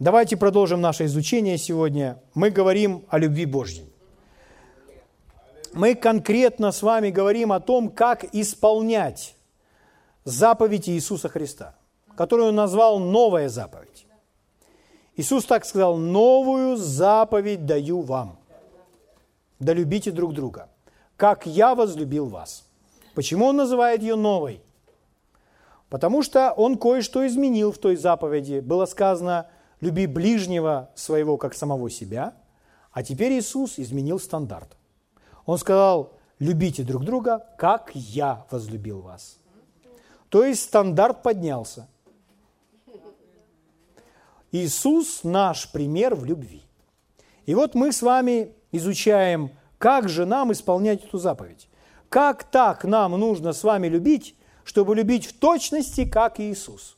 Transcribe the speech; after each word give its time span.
Давайте 0.00 0.36
продолжим 0.36 0.80
наше 0.80 1.06
изучение 1.06 1.58
сегодня. 1.58 2.22
Мы 2.32 2.50
говорим 2.50 3.04
о 3.08 3.18
любви 3.18 3.46
Божьей. 3.46 3.92
Мы 5.72 5.96
конкретно 5.96 6.70
с 6.70 6.82
вами 6.82 7.10
говорим 7.10 7.50
о 7.50 7.58
том, 7.58 7.90
как 7.90 8.24
исполнять 8.32 9.34
заповедь 10.22 10.88
Иисуса 10.88 11.28
Христа, 11.28 11.74
которую 12.16 12.50
он 12.50 12.54
назвал 12.54 13.00
«новая 13.00 13.48
заповедь». 13.48 14.06
Иисус 15.16 15.44
так 15.46 15.64
сказал, 15.64 15.96
«Новую 15.96 16.76
заповедь 16.76 17.66
даю 17.66 18.02
вам, 18.02 18.38
да 19.58 19.72
любите 19.72 20.12
друг 20.12 20.32
друга, 20.32 20.68
как 21.16 21.44
я 21.44 21.74
возлюбил 21.74 22.26
вас». 22.26 22.64
Почему 23.16 23.46
он 23.46 23.56
называет 23.56 24.00
ее 24.00 24.14
новой? 24.14 24.60
Потому 25.90 26.22
что 26.22 26.52
он 26.52 26.78
кое-что 26.78 27.26
изменил 27.26 27.72
в 27.72 27.78
той 27.78 27.96
заповеди. 27.96 28.60
Было 28.60 28.86
сказано, 28.86 29.48
люби 29.80 30.06
ближнего 30.06 30.90
своего, 30.94 31.36
как 31.36 31.54
самого 31.54 31.90
себя, 31.90 32.34
а 32.92 33.02
теперь 33.02 33.32
Иисус 33.32 33.78
изменил 33.78 34.18
стандарт. 34.18 34.76
Он 35.46 35.58
сказал, 35.58 36.12
любите 36.38 36.82
друг 36.82 37.04
друга, 37.04 37.46
как 37.56 37.90
я 37.94 38.46
возлюбил 38.50 39.00
вас. 39.00 39.38
То 40.28 40.44
есть 40.44 40.62
стандарт 40.62 41.22
поднялся. 41.22 41.88
Иисус 44.50 45.24
наш 45.24 45.70
пример 45.70 46.14
в 46.14 46.24
любви. 46.24 46.62
И 47.46 47.54
вот 47.54 47.74
мы 47.74 47.92
с 47.92 48.02
вами 48.02 48.52
изучаем, 48.72 49.50
как 49.78 50.08
же 50.08 50.26
нам 50.26 50.52
исполнять 50.52 51.04
эту 51.04 51.18
заповедь. 51.18 51.68
Как 52.08 52.44
так 52.44 52.84
нам 52.84 53.12
нужно 53.12 53.52
с 53.52 53.62
вами 53.62 53.86
любить, 53.86 54.34
чтобы 54.64 54.94
любить 54.94 55.26
в 55.26 55.38
точности, 55.38 56.04
как 56.04 56.40
Иисус. 56.40 56.96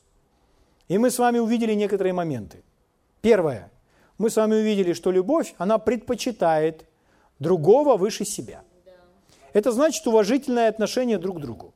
И 0.87 0.97
мы 0.97 1.09
с 1.09 1.19
вами 1.19 1.39
увидели 1.39 1.73
некоторые 1.73 2.13
моменты. 2.13 2.63
Первое. 3.21 3.71
Мы 4.17 4.29
с 4.29 4.35
вами 4.35 4.55
увидели, 4.55 4.93
что 4.93 5.11
любовь, 5.11 5.55
она 5.57 5.77
предпочитает 5.77 6.85
другого 7.39 7.97
выше 7.97 8.25
себя. 8.25 8.63
Это 9.53 9.71
значит 9.71 10.05
уважительное 10.07 10.69
отношение 10.69 11.17
друг 11.17 11.37
к 11.37 11.41
другу. 11.41 11.73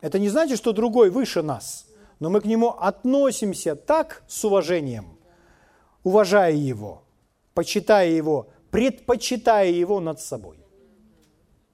Это 0.00 0.18
не 0.18 0.28
значит, 0.28 0.58
что 0.58 0.72
другой 0.72 1.08
выше 1.08 1.42
нас, 1.42 1.86
но 2.20 2.28
мы 2.28 2.40
к 2.40 2.44
нему 2.44 2.70
относимся 2.70 3.74
так 3.74 4.22
с 4.28 4.44
уважением, 4.44 5.18
уважая 6.02 6.52
его, 6.52 7.02
почитая 7.54 8.10
его, 8.10 8.48
предпочитая 8.70 9.70
его 9.70 10.00
над 10.00 10.20
собой. 10.20 10.58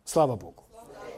Слава 0.04 0.36
Богу. 0.36 0.64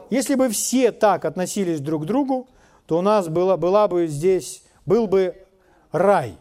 Если 0.09 0.35
бы 0.35 0.49
все 0.49 0.91
так 0.91 1.25
относились 1.25 1.79
друг 1.79 2.03
к 2.03 2.05
другу, 2.05 2.47
то 2.87 2.97
у 2.97 3.01
нас 3.01 3.27
была, 3.27 3.57
была 3.57 3.87
бы 3.87 4.07
здесь, 4.07 4.62
был 4.85 5.07
бы 5.07 5.35
рай. 5.91 6.37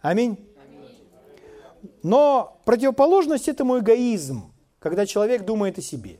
Аминь. 0.00 0.44
Но 2.02 2.60
противоположность 2.64 3.48
этому 3.48 3.78
эгоизм, 3.78 4.52
когда 4.78 5.06
человек 5.06 5.44
думает 5.44 5.78
о 5.78 5.82
себе, 5.82 6.18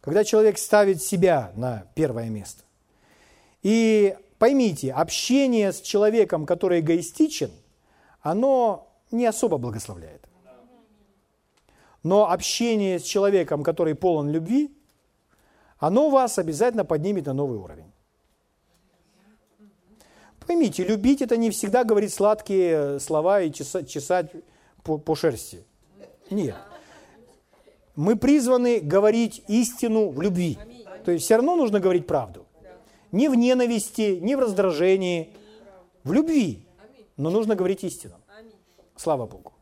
когда 0.00 0.24
человек 0.24 0.58
ставит 0.58 1.02
себя 1.02 1.52
на 1.56 1.86
первое 1.94 2.28
место. 2.28 2.62
И 3.62 4.16
поймите, 4.38 4.92
общение 4.92 5.72
с 5.72 5.80
человеком, 5.80 6.46
который 6.46 6.80
эгоистичен, 6.80 7.50
оно 8.20 8.88
не 9.10 9.26
особо 9.26 9.58
благословляет. 9.58 10.22
Но 12.02 12.30
общение 12.30 12.98
с 13.00 13.02
человеком, 13.02 13.64
который 13.64 13.94
полон 13.94 14.30
любви, 14.30 14.72
оно 15.78 16.08
вас 16.08 16.38
обязательно 16.38 16.84
поднимет 16.84 17.26
на 17.26 17.32
новый 17.32 17.58
уровень. 17.58 17.85
Поймите, 20.46 20.84
любить 20.84 21.22
это 21.22 21.36
не 21.36 21.50
всегда 21.50 21.84
говорить 21.84 22.14
сладкие 22.14 23.00
слова 23.00 23.40
и 23.40 23.52
чесать, 23.52 23.88
чесать 23.88 24.30
по, 24.84 24.96
по 24.98 25.16
шерсти. 25.16 25.64
Нет. 26.30 26.54
Мы 27.96 28.16
призваны 28.16 28.80
говорить 28.80 29.42
истину 29.48 30.10
в 30.10 30.20
любви. 30.20 30.58
То 31.04 31.12
есть 31.12 31.24
все 31.24 31.36
равно 31.36 31.56
нужно 31.56 31.80
говорить 31.80 32.06
правду. 32.06 32.46
Не 33.10 33.28
в 33.28 33.34
ненависти, 33.34 34.18
не 34.20 34.36
в 34.36 34.40
раздражении, 34.40 35.32
в 36.04 36.12
любви. 36.12 36.66
Но 37.16 37.30
нужно 37.30 37.54
говорить 37.54 37.82
истину. 37.82 38.14
Слава 38.96 39.26
Богу. 39.26 39.52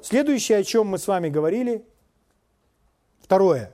Следующее, 0.00 0.58
о 0.58 0.64
чем 0.64 0.86
мы 0.86 0.98
с 0.98 1.06
вами 1.06 1.28
говорили, 1.28 1.84
второе. 3.20 3.72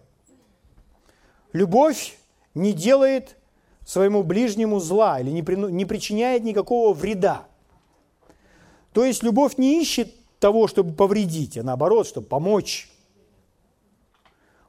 Любовь 1.53 2.19
не 2.55 2.73
делает 2.73 3.37
своему 3.85 4.23
ближнему 4.23 4.81
зла 4.81 5.21
или 5.21 5.31
не, 5.31 5.43
при, 5.43 5.57
не 5.57 5.85
причиняет 5.85 6.43
никакого 6.43 6.95
вреда. 6.95 7.47
То 8.93 9.05
есть 9.05 9.23
любовь 9.23 9.59
не 9.59 9.81
ищет 9.81 10.15
того, 10.39 10.69
чтобы 10.69 10.95
повредить, 10.95 11.59
а 11.59 11.63
наоборот, 11.63 12.07
чтобы 12.07 12.27
помочь. 12.27 12.91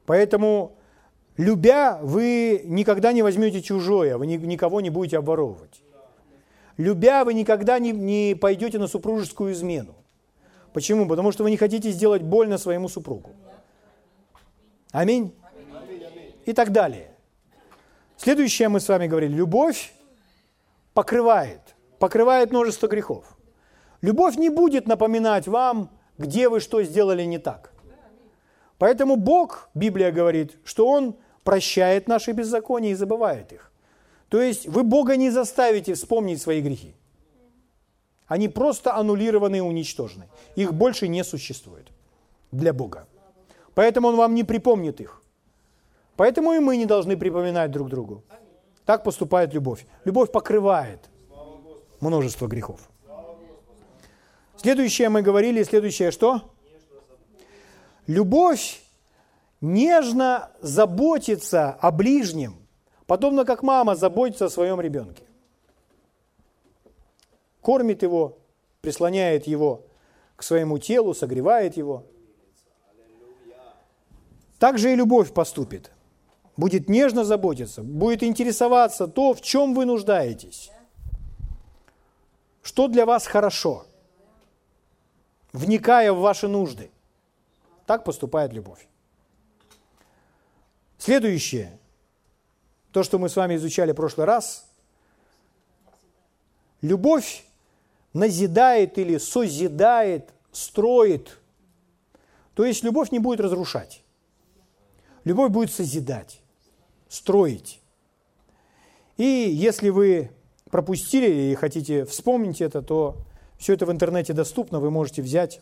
Поэтому, 0.05 0.77
любя, 1.37 1.99
вы 2.01 2.61
никогда 2.65 3.13
не 3.13 3.21
возьмете 3.21 3.61
чужое, 3.61 4.17
вы 4.17 4.27
никого 4.27 4.81
не 4.81 4.89
будете 4.89 5.17
обворовывать. 5.17 5.81
Любя, 6.77 7.23
вы 7.23 7.33
никогда 7.33 7.79
не, 7.79 7.91
не 7.91 8.35
пойдете 8.35 8.79
на 8.79 8.87
супружескую 8.87 9.53
измену. 9.53 9.95
Почему? 10.73 11.07
Потому 11.07 11.31
что 11.31 11.43
вы 11.43 11.51
не 11.51 11.57
хотите 11.57 11.91
сделать 11.91 12.21
больно 12.21 12.57
своему 12.57 12.89
супругу. 12.89 13.31
Аминь. 14.91 15.33
И 16.45 16.51
так 16.53 16.71
далее. 16.71 17.14
Следующее 18.17 18.69
мы 18.69 18.79
с 18.79 18.87
вами 18.87 19.07
говорили. 19.07 19.33
Любовь 19.33 19.93
покрывает, 20.93 21.61
покрывает 21.99 22.51
множество 22.51 22.87
грехов. 22.87 23.25
Любовь 24.01 24.35
не 24.35 24.49
будет 24.49 24.87
напоминать 24.87 25.47
вам, 25.47 25.89
где 26.17 26.49
вы 26.49 26.59
что 26.59 26.83
сделали 26.83 27.23
не 27.23 27.37
так. 27.37 27.73
Поэтому 28.77 29.15
Бог, 29.15 29.69
Библия 29.73 30.11
говорит, 30.11 30.57
что 30.63 30.87
Он 30.87 31.15
прощает 31.43 32.07
наши 32.07 32.31
беззакония 32.31 32.91
и 32.91 32.95
забывает 32.95 33.51
их. 33.51 33.71
То 34.29 34.41
есть 34.41 34.67
вы 34.67 34.83
Бога 34.83 35.15
не 35.15 35.29
заставите 35.29 35.93
вспомнить 35.93 36.41
свои 36.41 36.61
грехи. 36.61 36.95
Они 38.27 38.49
просто 38.49 38.95
аннулированы 38.95 39.57
и 39.57 39.61
уничтожены. 39.61 40.27
Их 40.55 40.73
больше 40.73 41.07
не 41.07 41.23
существует 41.23 41.87
для 42.51 42.73
Бога. 42.73 43.07
Поэтому 43.75 44.07
Он 44.07 44.15
вам 44.15 44.33
не 44.33 44.43
припомнит 44.43 44.99
их. 44.99 45.21
Поэтому 46.15 46.53
и 46.53 46.59
мы 46.59 46.77
не 46.77 46.85
должны 46.85 47.17
припоминать 47.17 47.71
друг 47.71 47.89
другу. 47.89 48.23
Так 48.85 49.03
поступает 49.03 49.53
любовь. 49.53 49.85
Любовь 50.05 50.31
покрывает 50.31 51.09
множество 51.99 52.47
грехов. 52.47 52.89
Следующее 54.57 55.09
мы 55.09 55.21
говорили, 55.21 55.63
следующее 55.63 56.11
что? 56.11 56.41
Любовь 58.07 58.81
нежно 59.59 60.51
заботится 60.61 61.71
о 61.71 61.91
ближнем, 61.91 62.55
подобно 63.07 63.45
как 63.45 63.63
мама 63.63 63.95
заботится 63.95 64.45
о 64.45 64.49
своем 64.49 64.79
ребенке. 64.79 65.23
Кормит 67.61 68.03
его, 68.03 68.37
прислоняет 68.81 69.47
его 69.47 69.85
к 70.35 70.43
своему 70.43 70.77
телу, 70.77 71.13
согревает 71.13 71.77
его. 71.77 72.03
Так 74.59 74.77
же 74.77 74.93
и 74.93 74.95
любовь 74.95 75.33
поступит 75.33 75.91
будет 76.57 76.89
нежно 76.89 77.23
заботиться, 77.23 77.83
будет 77.83 78.23
интересоваться 78.23 79.07
то, 79.07 79.33
в 79.33 79.41
чем 79.41 79.73
вы 79.73 79.85
нуждаетесь, 79.85 80.71
что 82.63 82.87
для 82.87 83.05
вас 83.05 83.27
хорошо, 83.27 83.85
вникая 85.53 86.11
в 86.13 86.19
ваши 86.19 86.47
нужды. 86.47 86.91
Так 87.85 88.03
поступает 88.03 88.51
любовь. 88.53 88.87
Следующее, 90.97 91.77
то, 92.91 93.03
что 93.03 93.19
мы 93.19 93.29
с 93.29 93.35
вами 93.35 93.55
изучали 93.55 93.91
в 93.91 93.95
прошлый 93.95 94.25
раз, 94.25 94.65
любовь 96.81 97.45
назидает 98.13 98.97
или 98.97 99.17
созидает, 99.17 100.33
строит. 100.51 101.37
То 102.55 102.63
есть 102.63 102.83
любовь 102.83 103.11
не 103.11 103.19
будет 103.19 103.41
разрушать. 103.41 104.01
Любовь 105.25 105.51
будет 105.51 105.71
созидать 105.71 106.39
строить. 107.07 107.81
И 109.17 109.23
если 109.23 109.89
вы 109.89 110.31
пропустили 110.69 111.51
и 111.51 111.55
хотите 111.55 112.05
вспомнить 112.05 112.61
это, 112.61 112.81
то 112.81 113.17
все 113.57 113.73
это 113.73 113.85
в 113.85 113.91
интернете 113.91 114.33
доступно, 114.33 114.79
вы 114.79 114.91
можете 114.91 115.21
взять 115.21 115.61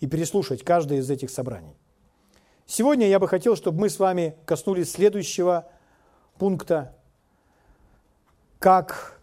и 0.00 0.06
переслушать 0.06 0.64
каждое 0.64 0.98
из 0.98 1.10
этих 1.10 1.30
собраний. 1.30 1.76
Сегодня 2.66 3.08
я 3.08 3.18
бы 3.18 3.28
хотел, 3.28 3.56
чтобы 3.56 3.80
мы 3.80 3.90
с 3.90 3.98
вами 3.98 4.36
коснулись 4.46 4.92
следующего 4.92 5.68
пункта, 6.38 6.96
как 8.58 9.20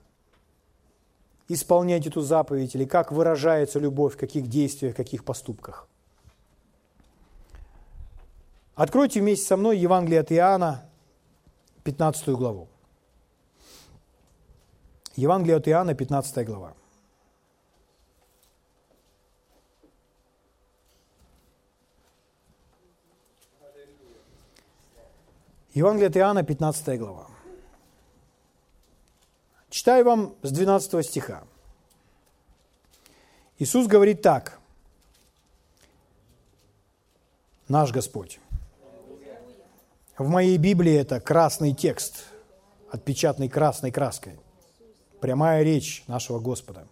исполнять 1.48 2.06
эту 2.06 2.22
заповедь 2.22 2.76
или 2.76 2.86
как 2.86 3.12
выражается 3.12 3.80
любовь, 3.80 4.16
в 4.16 4.18
каких 4.18 4.48
действиях, 4.48 4.94
в 4.94 4.98
каких 4.98 5.24
поступках. 5.24 5.88
Откройте 8.76 9.22
вместе 9.22 9.48
со 9.48 9.58
мной 9.58 9.78
Евангелие 9.80 10.20
от 10.20 10.32
Иоанна, 10.32 10.90
15 11.88 12.36
главу. 12.36 12.68
Евангелие 15.16 15.56
от 15.56 15.68
Иоанна, 15.70 15.96
15 15.96 16.46
глава. 16.46 16.74
Евангелие 25.74 26.10
от 26.10 26.18
Иоанна, 26.18 26.44
15 26.44 26.98
глава. 26.98 27.28
Читаю 29.70 30.04
вам 30.04 30.36
с 30.44 30.52
12 30.52 31.06
стиха. 31.06 31.44
Иисус 33.60 33.88
говорит 33.88 34.22
так, 34.22 34.60
наш 37.70 37.94
Господь. 37.94 38.42
В 40.18 40.28
моей 40.30 40.58
Библии 40.58 40.96
это 40.96 41.20
красный 41.20 41.74
текст, 41.74 42.26
отпечатанный 42.90 43.50
красной 43.50 43.92
краской. 43.92 44.40
Прямая 45.22 45.62
речь 45.62 46.04
нашего 46.08 46.40
Господа. 46.40 46.88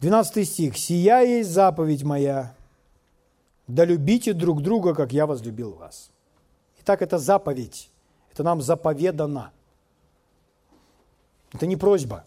12 0.00 0.48
стих. 0.48 0.76
«Сия 0.76 1.20
есть 1.20 1.50
заповедь 1.50 2.02
моя, 2.02 2.54
да 3.68 3.84
любите 3.84 4.32
друг 4.32 4.62
друга, 4.62 4.94
как 4.94 5.12
я 5.12 5.26
возлюбил 5.26 5.74
вас». 5.74 6.10
Итак, 6.80 7.02
это 7.02 7.18
заповедь. 7.18 7.90
Это 8.32 8.42
нам 8.42 8.60
заповедано. 8.60 9.52
Это 11.52 11.66
не 11.66 11.76
просьба. 11.76 12.24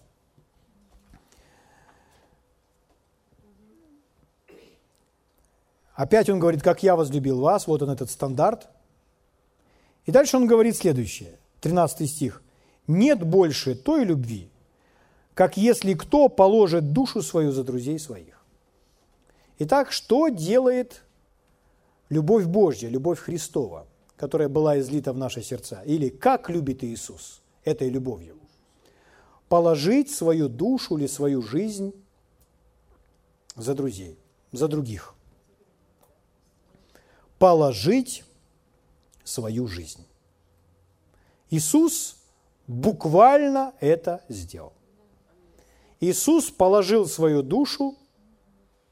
Опять 5.98 6.30
он 6.30 6.40
говорит, 6.40 6.62
как 6.62 6.82
я 6.82 6.96
возлюбил 6.96 7.42
вас, 7.42 7.68
вот 7.68 7.82
он 7.82 7.90
этот 7.90 8.10
стандарт. 8.10 8.70
И 10.06 10.12
дальше 10.12 10.38
он 10.38 10.48
говорит 10.48 10.78
следующее, 10.78 11.38
13 11.60 12.10
стих. 12.10 12.42
Нет 12.88 13.22
больше 13.22 13.76
той 13.76 14.06
любви, 14.06 14.50
как 15.34 15.58
если 15.58 15.94
кто 15.94 16.30
положит 16.30 16.94
душу 16.94 17.22
свою 17.22 17.52
за 17.52 17.66
друзей 17.66 18.00
своих. 18.00 18.42
Итак, 19.60 19.92
что 19.92 20.30
делает 20.30 21.04
любовь 22.08 22.46
Божья, 22.46 22.88
любовь 22.88 23.20
Христова– 23.20 23.86
которая 24.18 24.50
была 24.50 24.80
излита 24.80 25.14
в 25.14 25.18
наши 25.18 25.42
сердца, 25.42 25.82
или 25.86 26.10
как 26.10 26.50
любит 26.50 26.84
Иисус 26.84 27.42
этой 27.64 27.90
любовью. 27.90 28.36
Положить 29.48 30.12
свою 30.12 30.50
душу 30.50 30.98
или 30.98 31.08
свою 31.08 31.42
жизнь 31.42 31.94
за 33.56 33.74
друзей, 33.76 34.20
за 34.52 34.68
других. 34.68 35.14
Положить 37.39 38.24
свою 39.24 39.68
жизнь. 39.68 40.06
Иисус 41.50 42.18
буквально 42.68 43.74
это 43.80 44.24
сделал. 44.30 44.74
Иисус 46.00 46.50
положил 46.51 47.07
свою 47.07 47.42
душу 47.42 47.95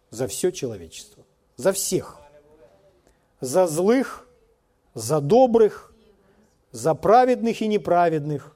за 0.10 0.28
все 0.28 0.52
человечество, 0.52 1.24
за 1.56 1.72
всех, 1.72 2.20
за 3.42 3.68
злых, 3.68 4.28
за 4.94 5.20
добрых, 5.22 5.94
за 6.72 6.96
праведных 6.96 7.62
и 7.62 7.68
неправедных, 7.68 8.56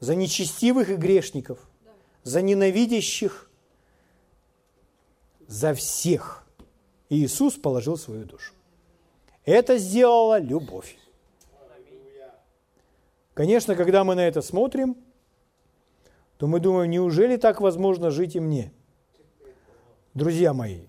за 0.00 0.14
нечестивых 0.14 0.90
и 0.90 0.96
грешников, 0.96 1.58
за 2.22 2.40
ненавидящих, 2.42 3.50
за 5.46 5.74
всех. 5.74 6.46
Иисус 7.10 7.54
положил 7.54 7.96
свою 7.96 8.24
душу. 8.24 8.53
Это 9.44 9.78
сделала 9.78 10.38
любовь. 10.38 10.96
Конечно, 13.34 13.74
когда 13.74 14.04
мы 14.04 14.14
на 14.14 14.26
это 14.26 14.42
смотрим, 14.42 14.96
то 16.38 16.46
мы 16.46 16.60
думаем, 16.60 16.90
неужели 16.90 17.36
так 17.36 17.60
возможно 17.60 18.10
жить 18.10 18.36
и 18.36 18.40
мне? 18.40 18.72
Друзья 20.14 20.52
мои, 20.52 20.86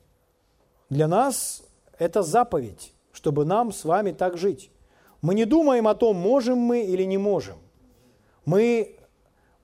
для 0.89 1.07
нас 1.07 1.63
это 1.97 2.21
заповедь 2.21 2.95
чтобы 3.15 3.45
нам 3.45 3.71
с 3.71 3.85
вами 3.85 4.11
так 4.11 4.37
жить. 4.37 4.69
Мы 5.21 5.33
не 5.35 5.45
думаем 5.45 5.87
о 5.87 5.95
том, 5.95 6.17
можем 6.17 6.57
мы 6.57 6.83
или 6.83 7.03
не 7.03 7.17
можем. 7.17 7.57
Мы 8.43 8.97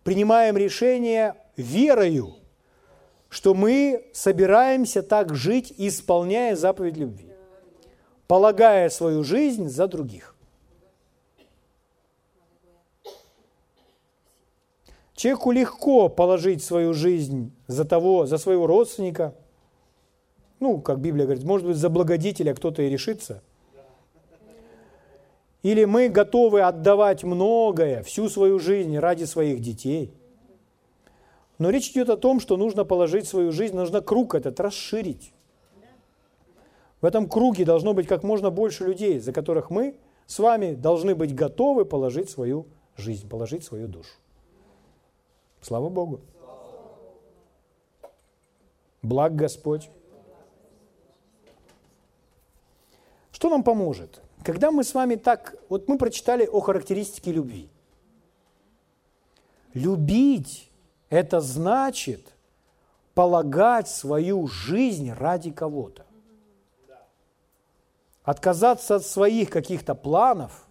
принимаем 0.03 0.57
решение 0.57 1.35
верою, 1.57 2.37
что 3.29 3.53
мы 3.53 4.09
собираемся 4.13 5.03
так 5.03 5.35
жить, 5.35 5.73
исполняя 5.77 6.55
заповедь 6.55 6.97
любви, 6.97 7.30
полагая 8.31 8.87
свою 8.87 9.25
жизнь 9.25 9.67
за 9.67 9.89
других. 9.89 10.37
Человеку 15.15 15.51
легко 15.51 16.07
положить 16.07 16.63
свою 16.63 16.93
жизнь 16.93 17.51
за 17.67 17.83
того, 17.83 18.25
за 18.25 18.37
своего 18.37 18.67
родственника, 18.67 19.35
ну, 20.61 20.79
как 20.79 21.01
Библия 21.01 21.25
говорит, 21.25 21.43
может 21.43 21.67
быть, 21.67 21.75
за 21.75 21.89
благодетеля 21.89 22.55
кто-то 22.55 22.81
и 22.81 22.89
решится. 22.89 23.43
Или 25.61 25.83
мы 25.83 26.07
готовы 26.07 26.61
отдавать 26.61 27.25
многое, 27.25 28.01
всю 28.01 28.29
свою 28.29 28.59
жизнь 28.59 28.97
ради 28.97 29.25
своих 29.25 29.59
детей. 29.59 30.13
Но 31.57 31.69
речь 31.69 31.89
идет 31.89 32.09
о 32.09 32.15
том, 32.15 32.39
что 32.39 32.55
нужно 32.55 32.85
положить 32.85 33.27
свою 33.27 33.51
жизнь, 33.51 33.75
нужно 33.75 33.99
круг 33.99 34.35
этот 34.35 34.57
расширить. 34.61 35.33
В 37.01 37.05
этом 37.05 37.27
круге 37.27 37.65
должно 37.65 37.93
быть 37.93 38.07
как 38.07 38.23
можно 38.23 38.51
больше 38.51 38.85
людей, 38.85 39.19
за 39.19 39.33
которых 39.33 39.71
мы 39.71 39.95
с 40.27 40.37
вами 40.37 40.75
должны 40.75 41.15
быть 41.15 41.33
готовы 41.33 41.83
положить 41.83 42.29
свою 42.29 42.67
жизнь, 42.95 43.27
положить 43.27 43.63
свою 43.63 43.87
душу. 43.87 44.13
Слава 45.61 45.89
Богу. 45.89 46.21
Благ 49.01 49.35
Господь. 49.35 49.89
Что 53.31 53.49
нам 53.49 53.63
поможет? 53.63 54.21
Когда 54.43 54.71
мы 54.71 54.83
с 54.83 54.93
вами 54.93 55.15
так, 55.15 55.55
вот 55.69 55.87
мы 55.87 55.97
прочитали 55.97 56.45
о 56.45 56.59
характеристике 56.59 57.31
любви. 57.31 57.69
Любить– 59.73 60.69
это 61.09 61.41
значит 61.41 62.33
полагать 63.15 63.87
свою 63.87 64.47
жизнь 64.47 65.11
ради 65.11 65.51
кого-то. 65.51 66.05
Отказаться 68.23 68.95
от 68.95 69.05
своих 69.05 69.49
каких-то 69.49 69.95
планов 69.95 70.67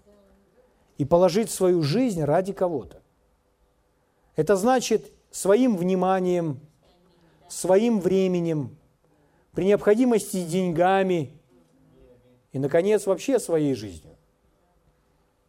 и 0.98 1.04
положить 1.04 1.50
свою 1.50 1.82
жизнь 1.82 2.22
ради 2.22 2.52
кого-то. 2.52 3.00
Это 4.36 4.56
значит 4.56 5.12
своим 5.30 5.76
вниманием, 5.76 6.60
своим 7.48 8.00
временем, 8.00 8.76
при 9.52 9.64
необходимости 9.64 10.44
деньгами– 10.44 11.36
и, 12.52 12.58
наконец, 12.58 13.06
вообще 13.06 13.38
своей 13.38 13.74
жизнью. 13.74 14.16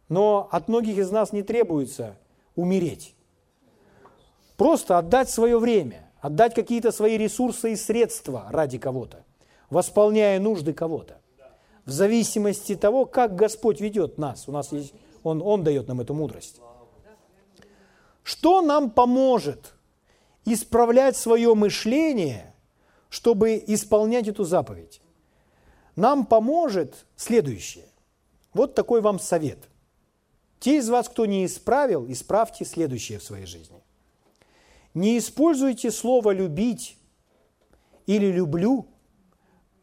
Но 0.08 0.48
от 0.50 0.68
многих 0.68 0.98
из 0.98 1.10
нас 1.10 1.32
не 1.32 1.42
требуется 1.42 2.16
умереть. 2.54 3.14
Просто 4.56 4.98
отдать 4.98 5.30
свое 5.30 5.58
время, 5.58 6.10
отдать 6.20 6.54
какие-то 6.54 6.92
свои 6.92 7.16
ресурсы 7.16 7.72
и 7.72 7.76
средства 7.76 8.46
ради 8.50 8.78
кого-то, 8.78 9.24
восполняя 9.70 10.38
нужды 10.38 10.72
кого-то. 10.72 11.18
В 11.84 11.90
зависимости 11.90 12.76
того, 12.76 13.06
как 13.06 13.34
Господь 13.34 13.80
ведет 13.80 14.18
нас. 14.18 14.48
У 14.48 14.52
нас 14.52 14.72
есть, 14.72 14.94
Он, 15.22 15.42
Он 15.42 15.64
дает 15.64 15.88
нам 15.88 16.00
эту 16.00 16.14
мудрость. 16.14 16.60
Что 18.22 18.62
нам 18.62 18.90
поможет 18.90 19.74
исправлять 20.44 21.16
свое 21.16 21.54
мышление, 21.54 22.54
чтобы 23.08 23.62
исполнять 23.66 24.28
эту 24.28 24.44
заповедь? 24.44 25.02
нам 25.96 26.26
поможет 26.26 27.06
следующее. 27.16 27.86
Вот 28.54 28.74
такой 28.74 29.00
вам 29.00 29.18
совет. 29.18 29.58
Те 30.58 30.78
из 30.78 30.88
вас, 30.88 31.08
кто 31.08 31.26
не 31.26 31.44
исправил, 31.44 32.10
исправьте 32.10 32.64
следующее 32.64 33.18
в 33.18 33.24
своей 33.24 33.46
жизни. 33.46 33.82
Не 34.94 35.18
используйте 35.18 35.90
слово 35.90 36.32
«любить» 36.32 36.96
или 38.06 38.26
«люблю» 38.26 38.86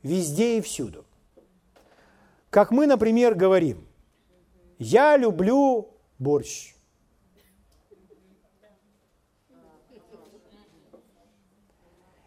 везде 0.04 0.60
и 0.60 0.62
всюду. 0.62 1.06
Как 2.50 2.72
мы, 2.72 2.88
например, 2.88 3.36
говорим, 3.36 3.88
«Я 4.80 5.18
люблю 5.18 5.90
борщ». 6.18 6.74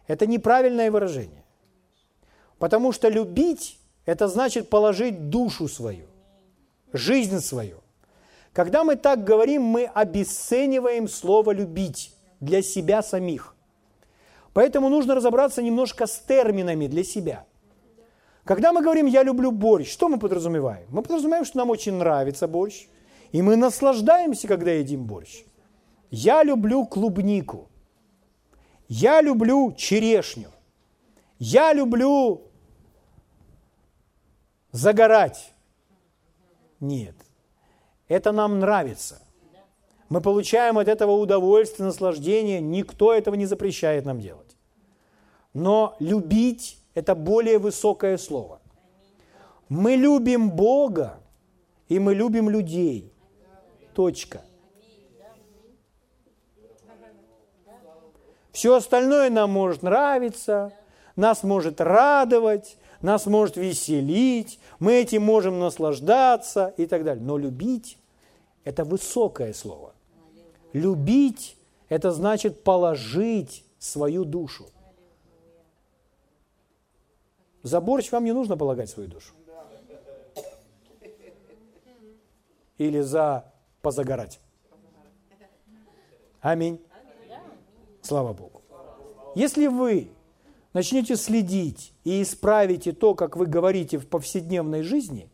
Это 0.07 0.27
неправильное 0.27 0.91
выражение. 0.91 1.43
Потому 2.57 2.91
что 2.91 3.09
любить– 3.09 3.79
это 4.05 4.27
значит 4.27 4.69
положить 4.69 5.29
душу 5.29 5.67
свою, 5.67 6.07
жизнь 6.91 7.39
свою. 7.39 7.81
Когда 8.53 8.83
мы 8.83 8.95
так 8.95 9.23
говорим, 9.23 9.63
мы 9.63 9.85
обесцениваем 9.85 11.07
слово 11.07 11.51
«любить» 11.51 12.15
для 12.39 12.61
себя 12.61 13.01
самих. 13.01 13.55
Поэтому 14.53 14.89
нужно 14.89 15.15
разобраться 15.15 15.61
немножко 15.61 16.05
с 16.05 16.19
терминами 16.19 16.87
для 16.87 17.03
себя. 17.03 17.45
Когда 18.43 18.73
мы 18.73 18.81
говорим 18.81 19.05
«я 19.05 19.23
люблю 19.23 19.51
борщ», 19.51 19.89
что 19.89 20.09
мы 20.09 20.19
подразумеваем? 20.19 20.87
Мы 20.89 21.01
подразумеваем, 21.01 21.45
что 21.45 21.57
нам 21.57 21.69
очень 21.69 21.93
нравится 21.93 22.47
борщ, 22.47 22.87
и 23.31 23.41
мы 23.41 23.55
наслаждаемся, 23.55 24.47
когда 24.47 24.71
едим 24.71 25.05
борщ. 25.05 25.43
Я 26.11 26.43
люблю 26.43 26.85
клубнику. 26.85 27.69
Я 28.89 29.21
люблю 29.21 29.73
черешню. 29.77 30.49
Я 31.39 31.73
люблю 31.73 32.41
загорать. 34.71 35.53
Нет. 36.79 37.15
Это 38.09 38.31
нам 38.33 38.59
нравится. 38.59 39.21
Мы 40.09 40.21
получаем 40.21 40.77
от 40.77 40.89
этого 40.89 41.11
удовольствие, 41.11 41.87
наслаждение. 41.87 42.61
Никто 42.61 43.13
этого 43.13 43.35
не 43.35 43.45
запрещает 43.45 44.05
нам 44.05 44.19
делать. 44.19 44.57
Но 45.53 45.95
любить– 45.99 46.77
это 46.93 47.15
более 47.15 47.59
высокое 47.59 48.17
слово. 48.17 48.61
Мы 49.69 49.95
любим 49.95 50.51
Бога, 50.51 51.19
и 51.87 51.99
мы 51.99 52.13
любим 52.13 52.49
людей. 52.49 53.11
Точка. 53.93 54.41
Все 58.51 58.75
остальное 58.75 59.29
нам 59.31 59.49
может 59.49 59.81
нравиться, 59.81 60.73
нас 61.15 61.43
может 61.43 61.81
радовать, 61.81 62.77
нас 63.01 63.25
может 63.25 63.57
веселить, 63.57 64.59
мы 64.79 64.93
этим 64.93 65.23
можем 65.23 65.59
наслаждаться 65.59 66.73
и 66.77 66.85
так 66.85 67.03
далее. 67.03 67.23
Но 67.23 67.37
любить– 67.37 67.97
это 68.63 68.83
высокое 68.83 69.53
слово. 69.53 69.93
Любить– 70.71 71.57
это 71.89 72.11
значит 72.11 72.63
положить 72.63 73.65
свою 73.79 74.23
душу. 74.23 74.67
За 77.63 77.79
борщ 77.79 78.11
вам 78.11 78.25
не 78.25 78.33
нужно 78.33 78.57
полагать 78.57 78.89
свою 78.89 79.09
душу. 79.09 79.33
Или 82.77 82.99
за 82.99 83.51
позагорать. 83.81 84.39
Аминь. 86.41 86.81
Слава 88.01 88.33
Богу. 88.33 88.61
Если 89.33 89.67
вы 89.67 90.09
начнете 90.73 91.15
следить 91.15 91.93
и 92.03 92.21
исправите 92.21 92.91
то, 92.91 93.15
как 93.15 93.37
вы 93.37 93.45
говорите 93.45 93.97
в 93.97 94.07
повседневной 94.07 94.83
жизни, 94.83 95.29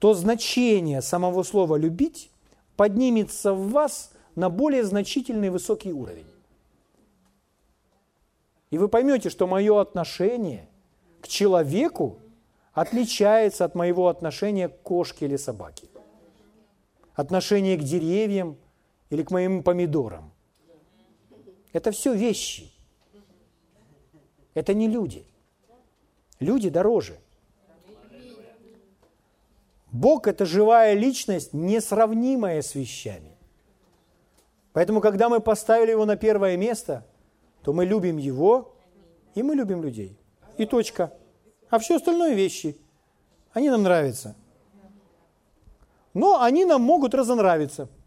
то 0.00 0.14
значение 0.14 1.00
самого 1.00 1.44
слова 1.44 1.76
«любить» 1.76 2.30
поднимется 2.76 3.54
в 3.54 3.70
вас 3.70 4.10
на 4.34 4.50
более 4.50 4.82
значительный 4.82 5.50
высокий 5.50 5.92
уровень. 5.92 6.26
И 8.70 8.78
вы 8.78 8.88
поймете, 8.88 9.30
что 9.30 9.46
мое 9.46 9.80
отношение 9.80 10.68
к 11.22 11.28
человеку 11.28 12.18
отличается 12.72 13.64
от 13.64 13.74
моего 13.74 14.08
отношения 14.08 14.68
к 14.68 14.82
кошке 14.82 15.26
или 15.26 15.36
собаке. 15.36 15.86
Отношение 17.14 17.76
к 17.76 17.82
деревьям 17.82 18.56
или 19.10 19.22
к 19.22 19.30
моим 19.30 19.62
помидорам. 19.62 20.32
Это 21.72 21.90
все 21.92 22.12
вещи. 22.14 22.72
Это 24.54 24.74
не 24.74 24.88
люди. 24.88 25.24
Люди 26.40 26.68
дороже. 26.68 27.18
Бог– 29.92 30.26
это 30.26 30.44
живая 30.46 30.94
личность, 30.94 31.52
несравнимая 31.52 32.62
с 32.62 32.74
вещами. 32.74 33.36
Поэтому, 34.72 35.00
когда 35.00 35.28
мы 35.28 35.40
поставили 35.40 35.90
Его 35.90 36.06
на 36.06 36.16
первое 36.16 36.56
место, 36.56 37.06
то 37.62 37.74
мы 37.74 37.84
любим 37.84 38.16
Его, 38.16 38.74
и 39.34 39.42
мы 39.42 39.54
любим 39.54 39.82
людей. 39.82 40.18
И 40.56 40.66
точка. 40.66 41.12
А 41.70 41.78
все 41.78 41.96
остальное 41.96 42.34
вещи. 42.34 42.76
Они 43.52 43.70
нам 43.70 43.82
нравятся. 43.82 44.34
Но 46.14 46.42
они 46.42 46.64
нам 46.64 46.82
могут 46.82 47.14
разонравиться– 47.14 47.88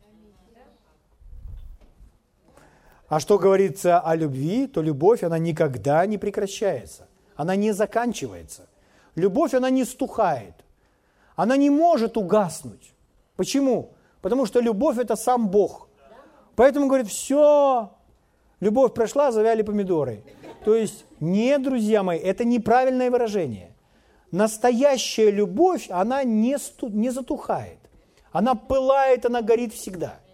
А 3.08 3.20
что 3.20 3.38
говорится 3.38 4.00
о 4.00 4.16
любви, 4.16 4.68
то 4.68 4.82
любовь, 4.82 5.24
она 5.24 5.38
никогда 5.38 6.06
не 6.06 6.18
прекращается. 6.18 7.08
Она 7.36 7.56
не 7.56 7.72
заканчивается. 7.72 8.68
Любовь, 9.16 9.54
она 9.54 9.70
не 9.70 9.86
стухает. 9.86 10.54
Она 11.36 11.56
не 11.58 11.70
может 11.70 12.18
угаснуть. 12.18 12.94
Почему? 13.36 13.94
Потому 14.22 14.46
что 14.46 14.60
любовь– 14.60 14.98
это 15.00 15.16
сам 15.16 15.50
Бог. 15.50 15.88
Поэтому, 16.56 16.88
говорит, 16.88 17.08
все, 17.08 17.92
любовь 18.60 18.94
прошла, 18.94 19.32
завяли 19.32 19.62
помидоры. 19.62 20.24
То 20.66 20.76
есть, 20.76 21.06
нет, 21.20 21.64
друзья 21.64 22.04
мои, 22.04 22.20
это 22.20 22.44
неправильное 22.44 23.10
выражение. 23.10 23.72
Настоящая 24.32 25.32
любовь, 25.32 25.88
она 25.90 26.24
не, 26.24 26.58
сту, 26.58 26.90
не 26.90 27.12
затухает. 27.12 27.78
Она 28.32 28.56
пылает, 28.56 29.26
она 29.26 29.42
горит 29.42 29.74
всегда– 29.74 30.20